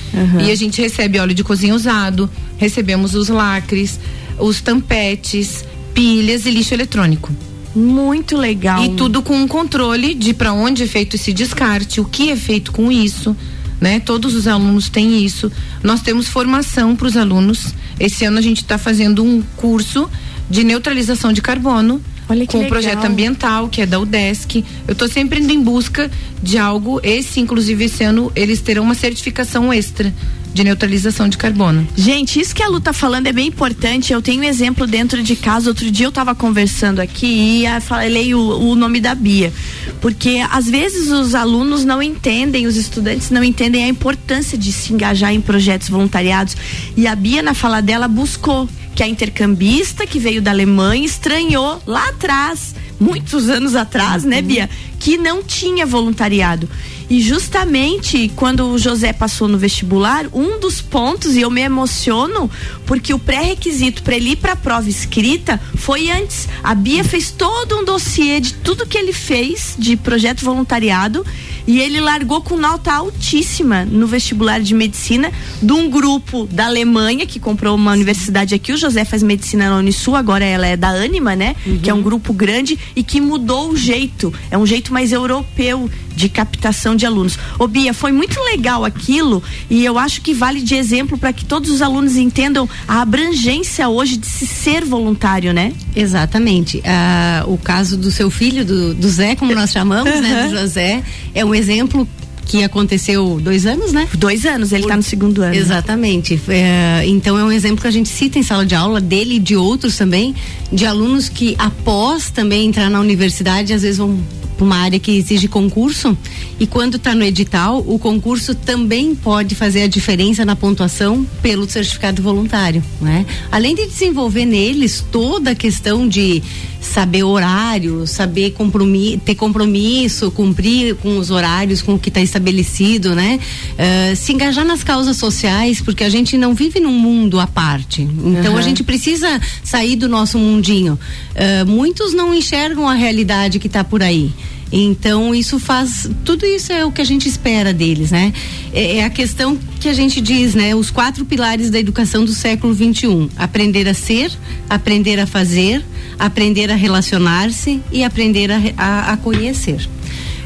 E 0.41 0.51
a 0.51 0.55
gente 0.55 0.81
recebe 0.81 1.19
óleo 1.19 1.35
de 1.35 1.43
cozinha 1.43 1.75
usado, 1.75 2.31
recebemos 2.57 3.17
os 3.17 3.29
lacres, 3.29 3.99
os 4.39 4.61
tampetes, 4.61 5.65
pilhas 5.93 6.47
e 6.47 6.51
lixo 6.51 6.73
eletrônico. 6.73 7.33
Muito 7.75 8.37
legal. 8.37 8.85
E 8.85 8.91
tudo 8.91 9.23
com 9.23 9.35
um 9.35 9.49
controle 9.49 10.15
de 10.15 10.33
para 10.33 10.53
onde 10.53 10.85
é 10.85 10.87
feito 10.87 11.17
esse 11.17 11.33
descarte, 11.33 12.01
o 12.01 12.05
que 12.05 12.31
é 12.31 12.37
feito 12.37 12.71
com 12.71 12.93
isso, 12.93 13.37
né? 13.85 14.01
Todos 14.01 14.35
os 14.35 14.49
alunos 14.49 14.89
têm 14.89 15.23
isso. 15.23 15.53
Nós 15.83 16.01
temos 16.01 16.27
formação 16.27 16.97
para 16.97 17.07
os 17.07 17.19
alunos. 17.19 17.75
Esse 18.01 18.25
ano 18.25 18.39
a 18.39 18.41
gente 18.41 18.63
está 18.63 18.79
fazendo 18.79 19.23
um 19.23 19.43
curso 19.57 20.09
de 20.49 20.65
neutralização 20.65 21.35
de 21.35 21.43
carbono. 21.43 22.01
Com 22.49 22.65
o 22.65 22.69
projeto 22.69 23.05
ambiental, 23.05 23.69
que 23.69 23.83
é 23.83 23.87
da 23.87 24.01
UDESC. 24.01 24.65
Eu 24.89 24.93
estou 24.93 25.07
sempre 25.07 25.39
indo 25.39 25.53
em 25.53 25.63
busca 25.63 26.11
de 26.43 26.57
algo. 26.57 26.99
Esse, 27.03 27.41
inclusive, 27.41 27.85
esse 27.85 28.03
ano, 28.03 28.33
eles 28.35 28.63
terão 28.63 28.85
uma 28.85 28.95
certificação 28.95 29.71
extra 29.71 30.11
de 30.55 30.63
neutralização 30.63 31.29
de 31.29 31.37
carbono. 31.37 31.87
Gente, 31.97 32.41
isso 32.41 32.55
que 32.55 32.63
a 32.63 32.69
Lu 32.69 32.81
tá 32.81 32.93
falando 32.93 33.27
é 33.27 33.33
bem 33.33 33.49
importante. 33.49 34.13
Eu 34.13 34.23
tenho 34.23 34.41
um 34.41 34.45
exemplo 34.45 34.87
dentro 34.87 35.21
de 35.23 35.35
casa. 35.35 35.69
Outro 35.69 35.91
dia 35.91 36.07
eu 36.07 36.13
tava 36.13 36.33
conversando 36.33 37.01
aqui 37.01 37.65
e 37.67 37.81
falei 37.81 38.35
o, 38.35 38.41
o 38.41 38.75
nome 38.77 39.01
da 39.01 39.17
Bia. 39.17 39.53
Porque 40.01 40.41
às 40.49 40.67
vezes 40.67 41.11
os 41.11 41.35
alunos 41.35 41.85
não 41.85 42.01
entendem, 42.01 42.67
os 42.67 42.77
estudantes 42.77 43.31
não 43.31 43.43
entendem 43.43 43.83
a 43.83 43.89
importância 43.89 44.57
de 44.57 44.71
se 44.71 44.93
engajar 44.93 45.35
em 45.35 45.41
projetos 45.41 45.89
voluntariados. 45.89 46.57
E 46.97 47.09
a 47.09 47.17
Bia, 47.17 47.43
na 47.43 47.53
fala 47.53 47.83
dela, 47.83 48.07
buscou 48.07 48.69
que 48.95 49.03
a 49.03 49.09
intercambista 49.09 50.07
que 50.07 50.21
veio 50.21 50.41
da 50.41 50.53
Alemanha 50.53 51.05
estranhou 51.05 51.83
lá 51.85 52.11
atrás, 52.11 52.77
muitos 53.01 53.49
anos 53.49 53.75
atrás, 53.75 54.23
né, 54.23 54.41
Bia? 54.41 54.71
Que 55.01 55.19
não 55.19 55.43
tinha 55.43 55.85
voluntariado. 55.85 56.69
E 57.09 57.21
justamente 57.21 58.31
quando 58.35 58.69
o 58.69 58.79
José 58.79 59.13
passou 59.13 59.49
no 59.49 59.59
vestibular, 59.59 60.27
um 60.33 60.59
dos 60.59 60.81
pontos, 60.81 61.37
e 61.37 61.41
eu 61.43 61.51
me 61.51 61.61
emociono, 61.61 62.51
porque 62.87 63.13
o 63.13 63.19
pré-requisito 63.19 64.03
para 64.03 64.17
ele 64.17 64.31
ir 64.31 64.37
para 64.37 64.53
a 64.53 64.57
prova 64.57 64.89
escrita 64.89 65.61
foi 65.77 66.11
antes. 66.11 66.49
A 66.63 66.75
Bia 66.75 67.05
fez 67.05 67.31
todo 67.31 67.79
um 67.79 67.85
dossiê 67.85 68.41
de 68.41 68.55
tudo 68.55 68.87
que 68.87 68.99
ele 68.99 69.13
fez 69.13 69.75
de 69.79 69.97
projeto 69.97 70.45
voluntariado 70.45 71.25
e 71.67 71.81
ele 71.81 72.01
largou 72.01 72.43
com 72.43 72.57
nota 72.57 72.93
altíssima 72.93 73.85
no 73.85 74.07
vestibular 74.07 74.61
de 74.61 74.75
medicina 74.75 75.33
de 75.63 75.73
um 75.73 75.89
grupo 75.89 76.47
da 76.47 76.67
Alemanha 76.67 77.27
que 77.27 77.41
comprou 77.41 77.75
uma 77.75 77.93
universidade 77.93 78.55
aqui. 78.55 78.73
O 78.73 78.77
José 78.77 79.05
faz 79.05 79.23
medicina 79.23 79.71
na 79.71 79.77
Unisul, 79.77 80.15
agora 80.15 80.45
ela 80.45 80.67
é 80.67 80.77
da 80.77 80.89
Anima, 80.89 81.35
né? 81.35 81.57
Que 81.83 81.91
é 81.91 81.95
um 81.95 82.03
grupo 82.03 82.33
grande 82.33 82.79
e 82.95 83.03
que 83.03 83.21
mudou 83.21 83.71
o 83.71 83.77
jeito. 83.77 84.33
É 84.51 84.59
um 84.59 84.67
jeito 84.67 84.93
mais 84.93 85.13
europeu 85.13 85.91
de 86.15 86.29
captação 86.29 86.95
de 86.95 87.04
alunos. 87.05 87.39
Ô 87.59 87.67
Bia, 87.67 87.93
foi 87.93 88.13
muito 88.13 88.41
legal 88.41 88.85
aquilo 88.85 89.43
e 89.69 89.85
eu 89.85 89.99
acho 89.99 90.21
que 90.21 90.35
vale 90.35 90.61
de 90.61 90.75
exemplo 90.75 91.17
para 91.19 91.33
que 91.33 91.45
todos 91.45 91.71
os 91.71 91.83
alunos 91.83 92.17
entendam 92.17 92.69
a 92.87 93.01
abrangência 93.03 93.89
hoje 93.89 94.17
de 94.17 94.27
se 94.27 94.47
ser 94.47 94.85
voluntário, 94.85 95.53
né? 95.53 95.73
Exatamente. 95.95 96.83
Ah, 96.85 97.45
o 97.47 97.57
caso 97.57 97.97
do 97.97 98.11
seu 98.11 98.31
filho, 98.31 98.65
do, 98.65 98.95
do 98.95 99.09
Zé, 99.09 99.35
como 99.37 99.55
nós 99.55 99.71
chamamos, 99.71 100.21
né? 100.21 100.49
Do 100.49 100.59
José, 100.59 101.03
é 101.35 101.45
um 101.45 101.55
exemplo 101.55 102.09
que 102.45 102.63
aconteceu 102.63 103.41
dois 103.43 103.67
anos, 103.67 103.93
né? 103.93 104.09
Dois 104.15 104.45
anos, 104.45 104.73
ele 104.73 104.83
está 104.83 104.97
no 104.97 105.03
segundo 105.03 105.43
ano. 105.43 105.55
Exatamente. 105.55 106.41
É, 106.49 107.03
então 107.07 107.39
é 107.39 107.45
um 107.45 107.51
exemplo 107.51 107.81
que 107.81 107.89
a 107.89 107.91
gente 107.91 108.09
cita 108.09 108.39
em 108.39 108.43
sala 108.43 108.65
de 108.65 108.75
aula 108.75 109.01
dele 109.01 109.37
e 109.37 109.39
de 109.39 109.57
outros 109.57 109.97
também, 109.97 110.35
de 110.73 110.87
alunos 110.87 111.29
que 111.29 111.55
após 111.59 112.31
também 112.31 112.67
entrar 112.67 112.91
na 112.91 113.01
universidade, 113.01 113.73
às 113.73 113.83
vezes 113.83 113.99
vão 113.99 114.19
uma 114.65 114.77
área 114.77 114.99
que 114.99 115.13
exige 115.13 115.47
concurso 115.49 116.17
e 116.59 116.67
quando 116.67 116.97
está 116.97 117.15
no 117.15 117.23
edital, 117.25 117.85
o 117.87 117.99
concurso 117.99 118.55
também 118.55 119.15
pode 119.15 119.55
fazer 119.55 119.83
a 119.83 119.87
diferença 119.87 120.45
na 120.45 120.57
pontuação 120.57 121.27
pelo 121.43 121.69
certificado 121.69 122.23
voluntário, 122.23 122.83
né? 123.01 123.25
Além 123.53 123.75
de 123.75 123.87
desenvolver 123.87 124.45
neles 124.45 125.05
toda 125.13 125.51
a 125.53 125.55
questão 125.55 126.09
de 126.09 126.43
saber 126.81 127.23
horário, 127.23 128.07
saber 128.07 128.51
compromisso, 128.53 129.19
ter 129.25 129.35
compromisso, 129.35 130.31
cumprir 130.31 130.95
com 130.97 131.17
os 131.19 131.31
horários, 131.31 131.81
com 131.81 131.95
o 131.95 131.99
que 131.99 132.11
está 132.11 132.21
estabelecido, 132.21 133.15
né? 133.15 133.41
Eh, 133.79 134.15
se 134.15 134.33
engajar 134.35 134.67
nas 134.67 134.85
causas 134.85 135.17
sociais, 135.17 135.81
porque 135.81 136.05
a 136.05 136.11
gente 136.11 136.37
não 136.37 136.55
vive 136.55 136.81
num 136.81 136.93
mundo 136.93 137.41
à 137.41 137.47
parte. 137.47 138.03
Então 138.03 138.53
Uhum. 138.53 138.59
a 138.59 138.63
gente 138.63 138.83
precisa 138.85 139.41
sair 139.63 139.97
do 139.97 140.09
nosso 140.11 140.39
mundinho. 140.39 140.99
Eh, 141.35 141.65
muitos 141.65 142.13
não 142.13 142.35
enxergam 142.35 142.87
a 142.87 142.93
realidade 142.95 143.59
que 143.59 143.67
está 143.67 143.83
por 143.83 144.03
aí. 144.03 144.31
Então 144.77 145.33
isso 145.33 145.61
faz, 145.61 146.11
tudo 146.25 146.45
isso 146.45 146.73
é 146.73 146.85
o 146.85 146.91
que 146.91 147.01
a 147.01 147.05
gente 147.05 147.29
espera 147.29 147.73
deles, 147.73 148.11
né? 148.11 148.33
É, 148.73 148.97
é 148.97 149.05
a 149.05 149.11
questão 149.11 149.57
que 149.79 149.89
a 149.89 149.93
gente 149.93 150.21
diz, 150.21 150.53
né? 150.53 150.75
Os 150.75 150.91
quatro 150.91 151.25
pilares 151.25 151.71
da 151.71 151.79
educação 151.79 152.25
do 152.25 152.33
século 152.33 152.75
21: 152.75 153.29
aprender 153.37 153.87
a 153.87 153.95
ser, 153.95 154.33
aprender 154.69 155.21
a 155.21 155.29
fazer, 155.29 155.85
aprender 156.19 156.73
a 156.73 156.75
relacionar-se 156.75 157.81
e 157.93 158.03
aprender 158.03 158.51
a, 158.51 158.61
a, 158.77 159.13
a 159.13 159.17
conhecer. 159.17 159.89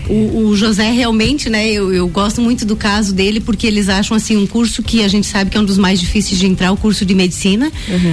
O, 0.09 0.47
o 0.49 0.57
José 0.57 0.91
realmente, 0.91 1.51
né? 1.51 1.69
Eu, 1.71 1.93
eu 1.93 2.09
gosto 2.09 2.41
muito 2.41 2.65
do 2.65 2.75
caso 2.77 3.13
dele 3.15 3.41
porque 3.41 3.67
eles 3.67 3.89
acham 3.89 4.17
assim 4.17 4.37
um 4.37 4.47
curso 4.47 4.83
que 4.83 5.03
a 5.03 5.09
gente 5.09 5.27
sabe 5.27 5.51
que 5.51 5.57
é 5.57 5.61
um 5.61 5.65
dos 5.65 5.77
mais 5.79 6.01
difíceis 6.01 6.39
de 6.39 6.47
entrar, 6.47 6.73
o 6.73 6.77
curso 6.77 7.05
de 7.05 7.15
medicina 7.15 7.71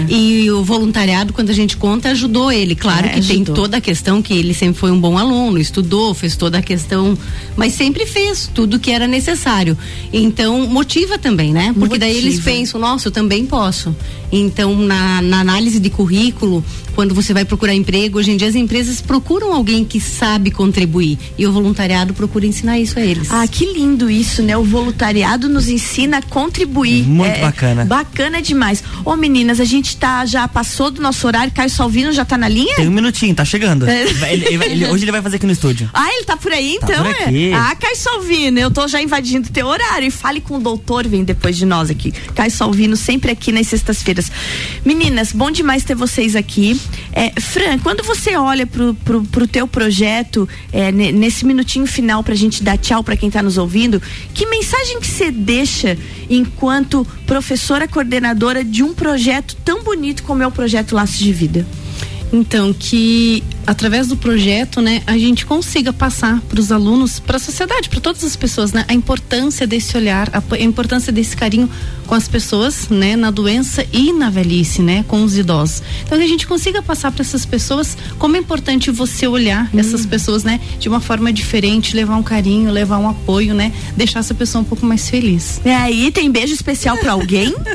e 0.09 0.49
o 0.51 0.63
voluntariado 0.63 1.31
quando 1.33 1.49
a 1.49 1.53
gente 1.53 1.77
conta 1.77 2.09
ajudou 2.09 2.51
ele. 2.51 2.75
Claro 2.75 3.07
É, 3.07 3.09
que 3.11 3.21
tem 3.21 3.35
ajudou. 3.37 3.55
toda 3.55 3.77
a 3.77 3.81
questão 3.81 4.21
que 4.21 4.33
ele 4.33 4.53
sempre 4.53 4.79
foi 4.79 4.91
um 4.91 4.99
bom 4.99 5.17
aluno, 5.17 5.57
estudou, 5.59 6.13
fez 6.13 6.35
toda 6.35 6.57
a 6.57 6.61
questão, 6.61 7.17
mas 7.55 7.73
sempre 7.73 8.05
fez 8.05 8.49
tudo 8.53 8.79
que 8.79 8.91
era 8.91 9.07
necessário. 9.07 9.77
Então 10.11 10.67
motiva 10.67 11.17
também, 11.17 11.53
né? 11.53 11.73
Porque 11.77 11.97
daí 11.97 12.17
eles 12.17 12.35
Motiva. 12.35 12.51
pensam, 12.51 12.79
nossa, 12.81 13.07
eu 13.07 13.11
também 13.11 13.45
posso. 13.45 13.95
Então 14.31 14.75
na, 14.75 15.21
na 15.21 15.39
análise 15.39 15.79
de 15.79 15.89
currículo, 15.89 16.63
quando 16.95 17.13
você 17.13 17.33
vai 17.33 17.43
procurar 17.45 17.73
emprego, 17.73 18.17
hoje 18.19 18.31
em 18.31 18.37
dia 18.37 18.47
as 18.47 18.55
empresas 18.55 19.01
procuram 19.01 19.53
alguém 19.53 19.83
que 19.83 19.99
sabe 19.99 20.49
contribuir 20.49 21.17
e 21.37 21.45
o 21.45 21.51
voluntariado 21.51 22.13
procura 22.13 22.45
ensinar 22.45 22.79
isso 22.79 22.97
a 22.97 23.01
eles. 23.01 23.27
Ah, 23.29 23.45
que 23.47 23.65
lindo 23.65 24.09
isso, 24.09 24.41
né? 24.41 24.55
O 24.57 24.63
voluntariado 24.63 25.49
nos 25.49 25.67
ensina 25.67 26.17
a 26.17 26.21
contribuir. 26.21 27.03
Muito 27.03 27.35
É, 27.35 27.41
bacana. 27.41 27.85
Bacana 27.85 28.41
demais. 28.41 28.83
Ô 29.03 29.15
meninas, 29.15 29.59
a 29.59 29.65
gente 29.65 29.97
tá, 29.97 30.25
já 30.25 30.47
passou 30.47 30.89
do 30.89 31.01
nosso 31.01 31.27
horário, 31.27 31.51
Caio 31.53 31.69
Salvino 31.69 32.11
já 32.13 32.23
tá 32.23 32.37
na 32.37 32.47
linha? 32.47 32.75
Tem 32.77 32.87
um 32.87 32.91
minutinho, 32.91 33.35
tá 33.35 33.43
chegando. 33.43 33.87
É. 33.87 34.03
Ele- 34.31 34.45
ele 34.45 34.63
ele- 34.65 34.87
hoje 34.87 35.03
ele 35.03 35.11
vai 35.11 35.21
fazer 35.21 35.35
aqui 35.35 35.45
no 35.45 35.51
estúdio. 35.51 35.89
Ah, 35.93 36.07
ele 36.13 36.23
tá 36.23 36.37
por 36.37 36.51
aí 36.51 36.77
Tá 36.79 36.87
então? 36.91 37.03
por 37.03 37.15
é? 37.15 37.23
aqui. 37.25 37.51
Ah, 37.53 37.75
Caio 37.75 37.95
Salvino, 37.97 38.59
eu 38.59 38.71
tô 38.71 38.87
já 38.87 39.01
invadindo 39.01 39.49
teu 39.49 39.67
horário. 39.67 40.07
E 40.07 40.11
fale 40.11 40.39
com 40.39 40.57
o 40.57 40.59
doutor, 40.59 41.07
vem 41.07 41.23
depois 41.23 41.57
de 41.57 41.65
nós 41.65 41.89
aqui. 41.89 42.11
Caio 42.33 42.51
Salvino, 42.51 42.95
sempre 42.95 43.31
aqui 43.31 43.51
nas 43.51 43.67
sextas-feiras. 43.67 44.31
Meninas, 44.85 45.31
bom 45.33 45.51
demais 45.51 45.83
ter 45.83 45.95
vocês 45.95 46.35
aqui. 46.35 46.79
É, 47.11 47.39
Fran, 47.39 47.79
quando 47.79 48.03
você 48.03 48.35
olha 48.35 48.67
pro, 48.67 48.93
pro, 48.93 49.23
pro 49.23 49.47
teu 49.47 49.67
projeto, 49.67 50.47
é, 50.71 50.91
ne- 50.91 51.11
nesse 51.11 51.45
minutinho 51.45 51.85
final 51.87 52.23
pra 52.23 52.35
gente 52.35 52.61
dar 52.63 52.77
tchau 52.77 53.03
pra 53.03 53.15
quem 53.15 53.31
tá 53.31 53.41
nos 53.41 53.57
ouvindo, 53.57 54.01
que 54.33 54.45
mensagem 54.47 54.99
que 54.99 55.07
você 55.07 55.31
deixa 55.31 55.97
enquanto 56.29 57.05
professora 57.25 57.87
coordenadora 57.87 58.63
de 58.63 58.83
um 58.83 58.93
projeto 58.93 59.55
tão 59.63 59.83
bonito 59.83 60.23
como 60.23 60.43
é 60.43 60.47
o 60.47 60.51
projeto 60.51 60.93
Laços 60.95 61.17
de 61.19 61.31
Vida? 61.31 61.65
Então, 62.31 62.73
que 62.73 63.43
através 63.65 64.07
do 64.07 64.15
projeto, 64.15 64.81
né, 64.81 65.01
a 65.07 65.17
gente 65.17 65.45
consiga 65.45 65.91
passar 65.91 66.39
para 66.41 66.59
os 66.59 66.71
alunos, 66.71 67.19
para 67.19 67.37
a 67.37 67.39
sociedade, 67.39 67.89
para 67.89 67.99
todas 67.99 68.23
as 68.23 68.35
pessoas, 68.35 68.71
né, 68.71 68.85
a 68.87 68.93
importância 68.93 69.65
desse 69.65 69.97
olhar, 69.97 70.29
a, 70.33 70.61
importância 70.61 71.11
desse 71.11 71.35
carinho 71.35 71.69
com 72.05 72.13
as 72.13 72.27
pessoas, 72.27 72.89
né, 72.89 73.15
na 73.15 73.31
doença 73.31 73.85
e 73.91 74.13
na 74.13 74.29
velhice, 74.29 74.81
né, 74.81 75.03
com 75.07 75.23
os 75.23 75.37
idosos. 75.37 75.81
Então, 76.05 76.17
que 76.17 76.23
a 76.23 76.27
gente 76.27 76.45
consiga 76.45 76.81
passar 76.81 77.11
para 77.11 77.21
essas 77.21 77.45
pessoas 77.45 77.97
como 78.19 78.35
é 78.35 78.39
importante 78.39 78.91
você 78.91 79.27
olhar 79.27 79.69
essas 79.75 80.05
pessoas, 80.05 80.43
né, 80.43 80.59
de 80.79 80.87
uma 80.87 80.99
forma 80.99 81.33
diferente, 81.33 81.95
levar 81.95 82.15
um 82.17 82.23
carinho, 82.23 82.71
levar 82.71 82.99
um 82.99 83.09
apoio, 83.09 83.53
né, 83.53 83.73
deixar 83.97 84.19
essa 84.19 84.33
pessoa 84.33 84.61
um 84.61 84.65
pouco 84.65 84.85
mais 84.85 85.09
feliz. 85.09 85.59
E 85.65 85.69
aí, 85.69 86.11
tem 86.11 86.29
beijo 86.31 86.53
especial 86.53 86.97
pra 86.97 87.13
alguém? 87.13 87.53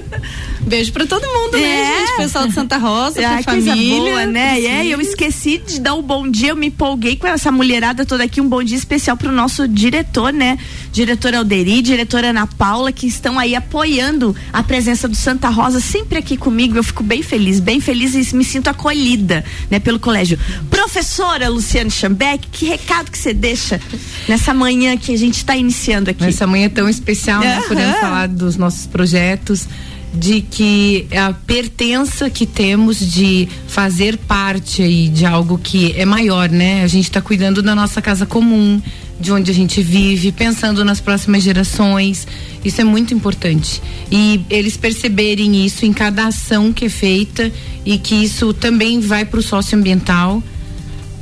Beijo 0.70 0.92
para 0.92 1.04
todo 1.04 1.22
mundo, 1.26 1.56
É. 1.56 1.60
né, 1.60 1.98
gente, 2.06 2.16
pessoal 2.16 2.46
de 2.46 2.54
Santa 2.54 2.76
Rosa, 2.78 3.20
Ah, 3.26 3.42
pra 3.42 3.54
família, 3.54 4.00
boa, 4.12 4.26
né? 4.26 4.52
pros 4.54 4.64
É, 4.66 4.86
eu 4.86 5.00
esqueci 5.00 5.58
de 5.58 5.80
dar 5.80 5.94
um 5.94 6.02
bom 6.02 6.28
dia, 6.30 6.50
eu 6.50 6.56
me 6.56 6.68
empolguei 6.68 7.16
com 7.16 7.26
essa 7.26 7.50
mulherada 7.50 8.06
toda 8.06 8.22
aqui, 8.22 8.40
um 8.40 8.48
bom 8.48 8.62
dia 8.62 8.76
especial 8.76 9.16
pro 9.16 9.32
nosso 9.32 9.66
diretor, 9.66 10.32
né? 10.32 10.56
Diretor 10.92 11.34
Alderi, 11.34 11.82
diretora 11.82 12.30
Ana 12.30 12.46
Paula, 12.46 12.92
que 12.92 13.06
estão 13.08 13.36
aí 13.36 13.56
apoiando 13.56 14.34
a 14.52 14.62
presença 14.62 15.08
do 15.08 15.16
Santa 15.16 15.48
Rosa 15.48 15.80
sempre 15.80 16.18
aqui 16.18 16.36
comigo. 16.36 16.76
Eu 16.76 16.84
fico 16.84 17.02
bem 17.02 17.22
feliz, 17.22 17.58
bem 17.58 17.80
feliz 17.80 18.14
e 18.14 18.36
me 18.36 18.44
sinto 18.44 18.68
acolhida, 18.68 19.44
né, 19.68 19.80
pelo 19.80 19.98
colégio. 19.98 20.38
Professora 20.70 21.48
Luciane 21.48 21.90
Schambeck, 21.90 22.46
que 22.52 22.66
recado 22.66 23.10
que 23.10 23.18
você 23.18 23.34
deixa 23.34 23.80
nessa 24.28 24.54
manhã 24.54 24.96
que 24.96 25.12
a 25.12 25.18
gente 25.18 25.38
está 25.38 25.56
iniciando 25.56 26.10
aqui? 26.10 26.22
Nessa 26.22 26.46
manhã 26.46 26.68
tão 26.68 26.88
especial, 26.88 27.40
né? 27.40 27.56
Aham. 27.58 27.68
Podemos 27.68 27.98
falar 27.98 28.28
dos 28.28 28.56
nossos 28.56 28.86
projetos, 28.86 29.66
de 30.12 30.40
que 30.42 31.06
a 31.12 31.32
pertença 31.32 32.28
que 32.28 32.44
temos 32.44 32.98
de 32.98 33.48
fazer 33.68 34.16
parte 34.16 34.82
aí 34.82 35.08
de 35.08 35.24
algo 35.24 35.56
que 35.56 35.94
é 35.96 36.04
maior, 36.04 36.48
né? 36.48 36.82
A 36.82 36.86
gente 36.88 37.04
está 37.04 37.20
cuidando 37.20 37.62
da 37.62 37.74
nossa 37.74 38.02
casa 38.02 38.26
comum, 38.26 38.82
de 39.20 39.30
onde 39.30 39.50
a 39.50 39.54
gente 39.54 39.80
vive, 39.82 40.32
pensando 40.32 40.84
nas 40.84 41.00
próximas 41.00 41.42
gerações. 41.42 42.26
Isso 42.64 42.80
é 42.80 42.84
muito 42.84 43.14
importante. 43.14 43.80
E 44.10 44.40
eles 44.50 44.76
perceberem 44.76 45.64
isso 45.64 45.86
em 45.86 45.92
cada 45.92 46.26
ação 46.26 46.72
que 46.72 46.86
é 46.86 46.88
feita 46.88 47.52
e 47.84 47.96
que 47.96 48.16
isso 48.16 48.52
também 48.52 48.98
vai 48.98 49.24
para 49.24 49.38
o 49.38 49.42
socioambiental. 49.42 50.42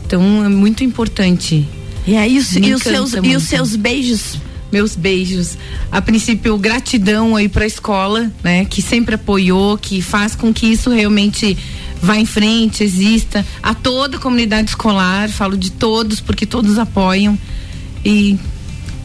Então 0.06 0.44
é 0.44 0.48
muito 0.48 0.82
importante. 0.82 1.68
E 2.06 2.16
aí, 2.16 2.38
os, 2.38 2.56
e 2.56 2.72
os 2.72 2.82
seus, 2.82 3.12
e 3.22 3.36
os 3.36 3.42
seus 3.42 3.76
beijos 3.76 4.38
meus 4.70 4.96
beijos. 4.96 5.56
A 5.90 6.00
princípio, 6.00 6.56
gratidão 6.58 7.36
aí 7.36 7.48
para 7.48 7.64
a 7.64 7.66
escola, 7.66 8.30
né, 8.42 8.64
que 8.64 8.82
sempre 8.82 9.14
apoiou, 9.14 9.78
que 9.78 10.00
faz 10.02 10.34
com 10.34 10.52
que 10.52 10.66
isso 10.66 10.90
realmente 10.90 11.56
vá 12.02 12.16
em 12.16 12.26
frente, 12.26 12.84
exista. 12.84 13.44
A 13.62 13.74
toda 13.74 14.16
a 14.16 14.20
comunidade 14.20 14.70
escolar, 14.70 15.28
falo 15.28 15.56
de 15.56 15.72
todos, 15.72 16.20
porque 16.20 16.46
todos 16.46 16.78
apoiam. 16.78 17.38
E 18.04 18.38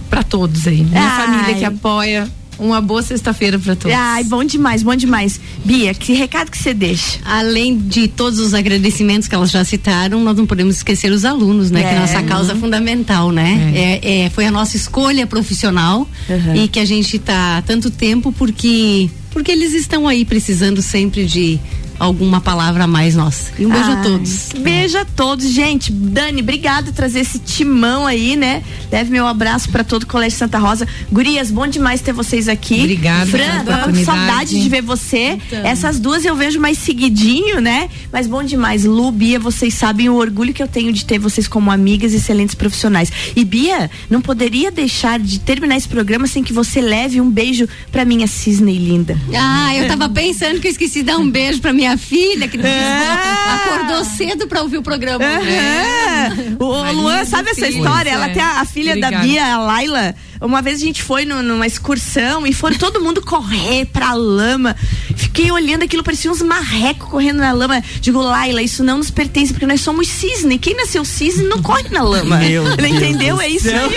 para 0.09 0.23
todos 0.23 0.67
aí. 0.67 0.83
Minha 0.83 1.01
Ai. 1.01 1.25
família 1.25 1.55
que 1.55 1.65
apoia. 1.65 2.29
Uma 2.59 2.79
boa 2.81 3.01
sexta-feira 3.01 3.57
para 3.59 3.75
todos. 3.75 3.97
Ai, 3.97 4.23
bom 4.23 4.43
demais, 4.43 4.83
bom 4.83 4.95
demais. 4.95 5.39
Bia, 5.65 5.93
que 5.93 6.13
recado 6.13 6.49
que 6.51 6.57
você 6.57 6.73
deixa? 6.73 7.19
Além 7.25 7.77
de 7.77 8.07
todos 8.07 8.39
os 8.39 8.53
agradecimentos 8.53 9.27
que 9.27 9.35
elas 9.35 9.51
já 9.51 9.63
citaram, 9.65 10.21
nós 10.23 10.37
não 10.37 10.45
podemos 10.45 10.75
esquecer 10.77 11.11
os 11.11 11.25
alunos, 11.25 11.71
né? 11.71 11.81
É. 11.81 11.83
Que 11.83 11.89
é 11.89 11.97
a 11.97 11.99
nossa 12.01 12.23
causa 12.23 12.55
fundamental, 12.55 13.31
né? 13.31 13.71
É. 13.75 14.23
é- 14.25 14.29
foi 14.29 14.45
a 14.45 14.51
nossa 14.51 14.77
escolha 14.77 15.25
profissional 15.27 16.07
Uhum. 16.29 16.55
e 16.63 16.67
que 16.67 16.79
a 16.79 16.85
gente 16.85 17.17
está 17.17 17.57
há 17.57 17.61
tanto 17.61 17.89
tempo 17.89 18.31
porque 18.31 19.09
porque 19.31 19.51
eles 19.51 19.73
estão 19.73 20.07
aí 20.07 20.23
precisando 20.25 20.79
sempre 20.81 21.25
de 21.25 21.59
alguma 21.99 22.41
palavra 22.41 22.83
a 22.83 22.87
mais 22.87 23.15
nossa. 23.15 23.51
E 23.57 23.65
um 23.65 23.69
beijo 23.69 23.91
a 23.91 23.95
todos. 23.97 24.49
Beijo 24.57 24.97
a 24.97 25.05
todos, 25.05 25.49
gente. 25.49 25.91
Dani, 25.91 26.41
obrigado 26.41 26.85
por 26.85 26.93
trazer 26.93 27.21
esse 27.21 27.39
timão 27.39 28.05
aí, 28.05 28.35
né? 28.35 28.63
Leve 28.91 29.11
meu 29.11 29.27
abraço 29.27 29.69
para 29.69 29.83
todo 29.83 30.03
o 30.03 30.07
Colégio 30.07 30.37
Santa 30.37 30.57
Rosa. 30.57 30.87
Gurias, 31.11 31.51
bom 31.51 31.67
demais 31.67 32.01
ter 32.01 32.13
vocês 32.13 32.47
aqui. 32.47 32.79
Obrigada 32.79 33.25
Fran, 33.25 34.03
saudade 34.03 34.61
de 34.61 34.69
ver 34.69 34.81
você. 34.81 35.37
Essas 35.63 35.99
duas 35.99 36.25
eu 36.25 36.35
vejo 36.35 36.59
mais 36.59 36.77
seguidinho, 36.77 37.61
né? 37.61 37.89
Mas 38.11 38.27
bom 38.27 38.43
demais. 38.43 38.85
Lu, 38.85 39.11
Bia, 39.11 39.39
vocês 39.39 39.73
sabem 39.73 40.09
o 40.09 40.15
orgulho 40.15 40.53
que 40.53 40.61
eu 40.61 40.67
tenho 40.67 40.91
de 40.91 41.05
ter 41.05 41.19
vocês 41.19 41.47
como 41.47 41.71
amigas 41.71 42.13
e 42.13 42.17
excelentes 42.17 42.55
profissionais. 42.55 43.11
E 43.35 43.45
Bia, 43.45 43.89
não 44.09 44.21
poderia 44.21 44.71
deixar 44.71 45.19
de 45.19 45.39
terminar 45.39 45.77
esse 45.77 45.87
programa 45.87 46.27
sem 46.27 46.43
que 46.43 46.53
você 46.53 46.81
leve 46.81 47.21
um 47.21 47.29
beijo 47.29 47.67
para 47.91 48.05
minha 48.05 48.27
cisne 48.27 48.77
linda. 48.77 49.17
Ah, 49.35 49.75
eu 49.75 49.87
tava 49.87 50.09
pensando 50.09 50.59
que 50.59 50.67
eu 50.67 50.71
esqueci 50.71 50.99
de 50.99 51.03
dar 51.03 51.17
um 51.17 51.29
beijo 51.29 51.59
pra 51.59 51.73
minha 51.73 51.82
filha, 51.97 52.47
que 52.47 52.57
É. 52.57 53.53
acordou 53.53 54.03
cedo 54.05 54.47
pra 54.47 54.61
ouvir 54.61 54.77
o 54.77 54.83
programa. 54.83 55.23
Aham. 55.23 56.57
O, 56.59 56.63
o 56.65 56.91
Luan, 56.93 57.25
sabe 57.25 57.49
essa 57.51 57.65
Filho, 57.65 57.77
história? 57.83 58.09
é. 58.09 58.13
Ela 58.13 58.29
tem 58.29 58.41
a, 58.41 58.61
a 58.61 58.65
filha 58.65 58.99
da 58.99 59.07
Obrigada. 59.07 59.27
Bia, 59.27 59.53
a 59.53 59.57
Laila. 59.59 60.15
Uma 60.43 60.61
vez 60.61 60.81
a 60.81 60.85
gente 60.85 61.01
foi 61.01 61.25
no- 61.25 61.41
numa 61.41 61.65
excursão 61.65 62.45
e 62.45 62.53
foram 62.53 62.77
todo 62.77 62.99
mundo 63.01 63.21
correr 63.21 63.85
pra 63.85 64.13
lama. 64.13 64.75
Fiquei 65.15 65.49
olhando 65.51 65.83
aquilo, 65.83 66.03
parecia 66.03 66.29
uns 66.31 66.41
marrecos 66.41 67.09
correndo 67.09 67.37
na 67.37 67.51
lama. 67.53 67.81
Digo, 68.01 68.21
Laila, 68.21 68.61
isso 68.61 68.83
não 68.83 68.97
nos 68.97 69.09
pertence, 69.09 69.53
porque 69.53 69.65
nós 69.65 69.81
somos 69.81 70.07
cisne. 70.07 70.59
Quem 70.59 70.75
nasceu 70.75 71.03
cisne 71.05 71.43
não 71.45 71.61
corre 71.61 71.87
na 71.89 72.03
lama. 72.03 72.37
Meu 72.37 72.63
entendeu? 72.87 73.39
É 73.39 73.47
isso 73.47 73.69
aí. 73.69 73.95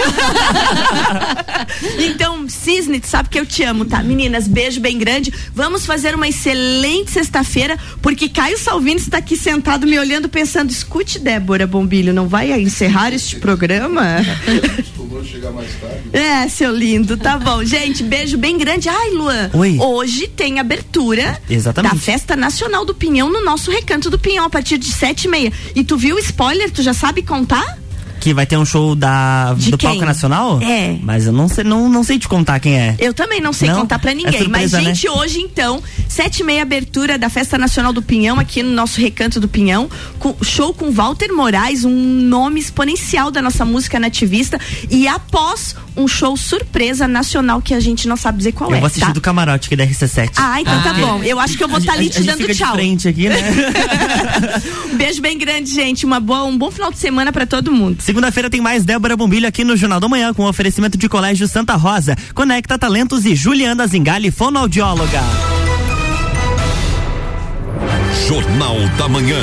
então, 2.06 2.48
cisne, 2.48 3.00
tu 3.00 3.06
sabe 3.08 3.28
que 3.28 3.38
eu 3.38 3.46
te 3.46 3.62
amo, 3.62 3.84
tá? 3.84 4.02
Meninas, 4.02 4.46
beijo 4.48 4.80
bem 4.80 4.98
grande. 4.98 5.32
Vamos 5.54 5.84
fazer 5.84 6.14
uma 6.14 6.28
excelente 6.28 7.10
sexta-feira, 7.10 7.78
porque 8.00 8.28
Caio 8.28 8.58
Salvini 8.58 9.00
está 9.00 9.18
aqui 9.18 9.36
sentado 9.36 9.86
me 9.86 9.98
olhando, 9.98 10.28
pensando: 10.28 10.70
escute, 10.70 11.18
Débora 11.18 11.66
Bombilho, 11.66 12.12
não 12.12 12.28
vai 12.28 12.52
encerrar 12.60 13.12
este 13.12 13.36
programa? 13.36 14.04
É, 16.12 16.35
seu 16.48 16.74
lindo, 16.74 17.16
tá 17.16 17.38
bom. 17.38 17.62
Gente, 17.66 18.02
beijo 18.02 18.36
bem 18.36 18.56
grande. 18.58 18.88
Ai, 18.88 19.10
Luan, 19.10 19.50
Oi. 19.54 19.78
hoje 19.80 20.28
tem 20.28 20.60
abertura 20.60 21.40
Exatamente. 21.48 21.94
da 21.94 22.00
Festa 22.00 22.36
Nacional 22.36 22.84
do 22.84 22.94
Pinhão 22.94 23.30
no 23.30 23.42
nosso 23.44 23.70
Recanto 23.70 24.10
do 24.10 24.18
Pinhão, 24.18 24.44
a 24.44 24.50
partir 24.50 24.78
de 24.78 24.92
sete 24.92 25.24
e 25.24 25.28
meia. 25.28 25.52
E 25.74 25.82
tu 25.82 25.96
viu 25.96 26.16
o 26.16 26.18
spoiler? 26.18 26.70
Tu 26.70 26.82
já 26.82 26.94
sabe 26.94 27.22
contar? 27.22 27.78
Que 28.26 28.34
vai 28.34 28.44
ter 28.44 28.56
um 28.56 28.64
show 28.64 28.96
da, 28.96 29.54
De 29.56 29.70
do 29.70 29.78
quem? 29.78 29.88
Palco 29.88 30.04
Nacional? 30.04 30.60
É. 30.60 30.96
Mas 31.00 31.26
eu 31.26 31.32
não 31.32 31.46
sei, 31.48 31.62
não, 31.62 31.88
não 31.88 32.02
sei 32.02 32.18
te 32.18 32.26
contar 32.26 32.58
quem 32.58 32.76
é. 32.76 32.96
Eu 32.98 33.14
também 33.14 33.40
não 33.40 33.52
sei 33.52 33.68
Não? 33.68 33.76
contar 33.82 34.00
pra 34.00 34.10
É 34.10 34.14
ninguém. 34.16 34.48
mas, 34.48 34.72
surpresa, 34.72 34.80
né? 34.80 34.84
gente, 34.94 35.08
hoje 35.08 35.38
então, 35.38 35.80
sete 36.08 36.40
e 36.40 36.42
meia 36.44 36.62
abertura 36.62 37.16
da 37.16 37.30
Festa 37.30 37.56
Nacional 37.56 37.92
do 37.92 38.02
Pinhão, 38.02 38.40
aqui 38.40 38.64
no 38.64 38.72
nosso 38.72 39.00
Recanto 39.00 39.38
do 39.38 39.46
Pinhão. 39.46 39.88
com- 40.18 40.34
show 40.42 40.74
com 40.74 40.90
Walter 40.90 41.32
Moraes, 41.32 41.84
um 41.84 41.92
nome 41.94 42.58
exponencial 42.58 43.30
da 43.30 43.40
nossa 43.40 43.64
música 43.64 44.00
nativista. 44.00 44.58
E 44.90 45.06
após 45.06 45.76
um 45.96 46.08
show 46.08 46.36
surpresa 46.36 47.06
nacional 47.06 47.62
que 47.62 47.72
a 47.74 47.78
gente 47.80 48.08
não 48.08 48.16
sabe 48.16 48.38
dizer 48.38 48.50
qual 48.52 48.70
eu 48.70 48.76
é. 48.76 48.80
vou 48.80 48.88
assistir 48.88 49.06
tá? 49.06 49.12
do 49.12 49.20
camarote 49.20 49.68
aqui 49.68 49.76
da 49.76 49.86
RC7. 49.86 50.30
Ah, 50.36 50.60
então 50.60 50.82
tá 50.82 50.88
porque 50.92 51.00
bom. 51.00 51.22
Eu 51.22 51.38
acho 51.38 51.56
que 51.56 51.62
eu 51.62 51.68
vou 51.68 51.78
estar 51.78 51.92
ali 51.92 52.04
gente- 52.06 52.14
te 52.16 52.22
dando 52.24 52.38
fica 52.38 52.54
tchau. 52.54 52.66
de 52.72 52.72
frente 52.74 53.06
aqui, 53.08 53.28
né? 53.28 53.36
Um 54.92 54.96
beijo 54.96 55.20
bem 55.20 55.38
grande, 55.38 55.70
gente. 55.72 56.04
Uma 56.06 56.18
boa, 56.18 56.44
um 56.44 56.56
bom 56.56 56.70
final 56.70 56.90
de 56.90 56.98
semana 56.98 57.30
pra 57.32 57.46
todo 57.46 57.70
mundo. 57.70 57.98
Segunda-feira 58.16 58.48
tem 58.48 58.62
mais 58.62 58.82
Débora 58.82 59.14
Bombilho 59.14 59.46
aqui 59.46 59.62
no 59.62 59.76
Jornal 59.76 60.00
da 60.00 60.08
Manhã 60.08 60.32
com 60.32 60.46
oferecimento 60.46 60.96
de 60.96 61.06
Colégio 61.06 61.46
Santa 61.46 61.74
Rosa. 61.74 62.16
Conecta 62.32 62.78
Talentos 62.78 63.26
e 63.26 63.34
Juliana 63.34 63.86
Zingali, 63.86 64.30
fonoaudióloga. 64.30 65.20
Jornal 68.26 68.76
da 68.96 69.06
Manhã. 69.06 69.36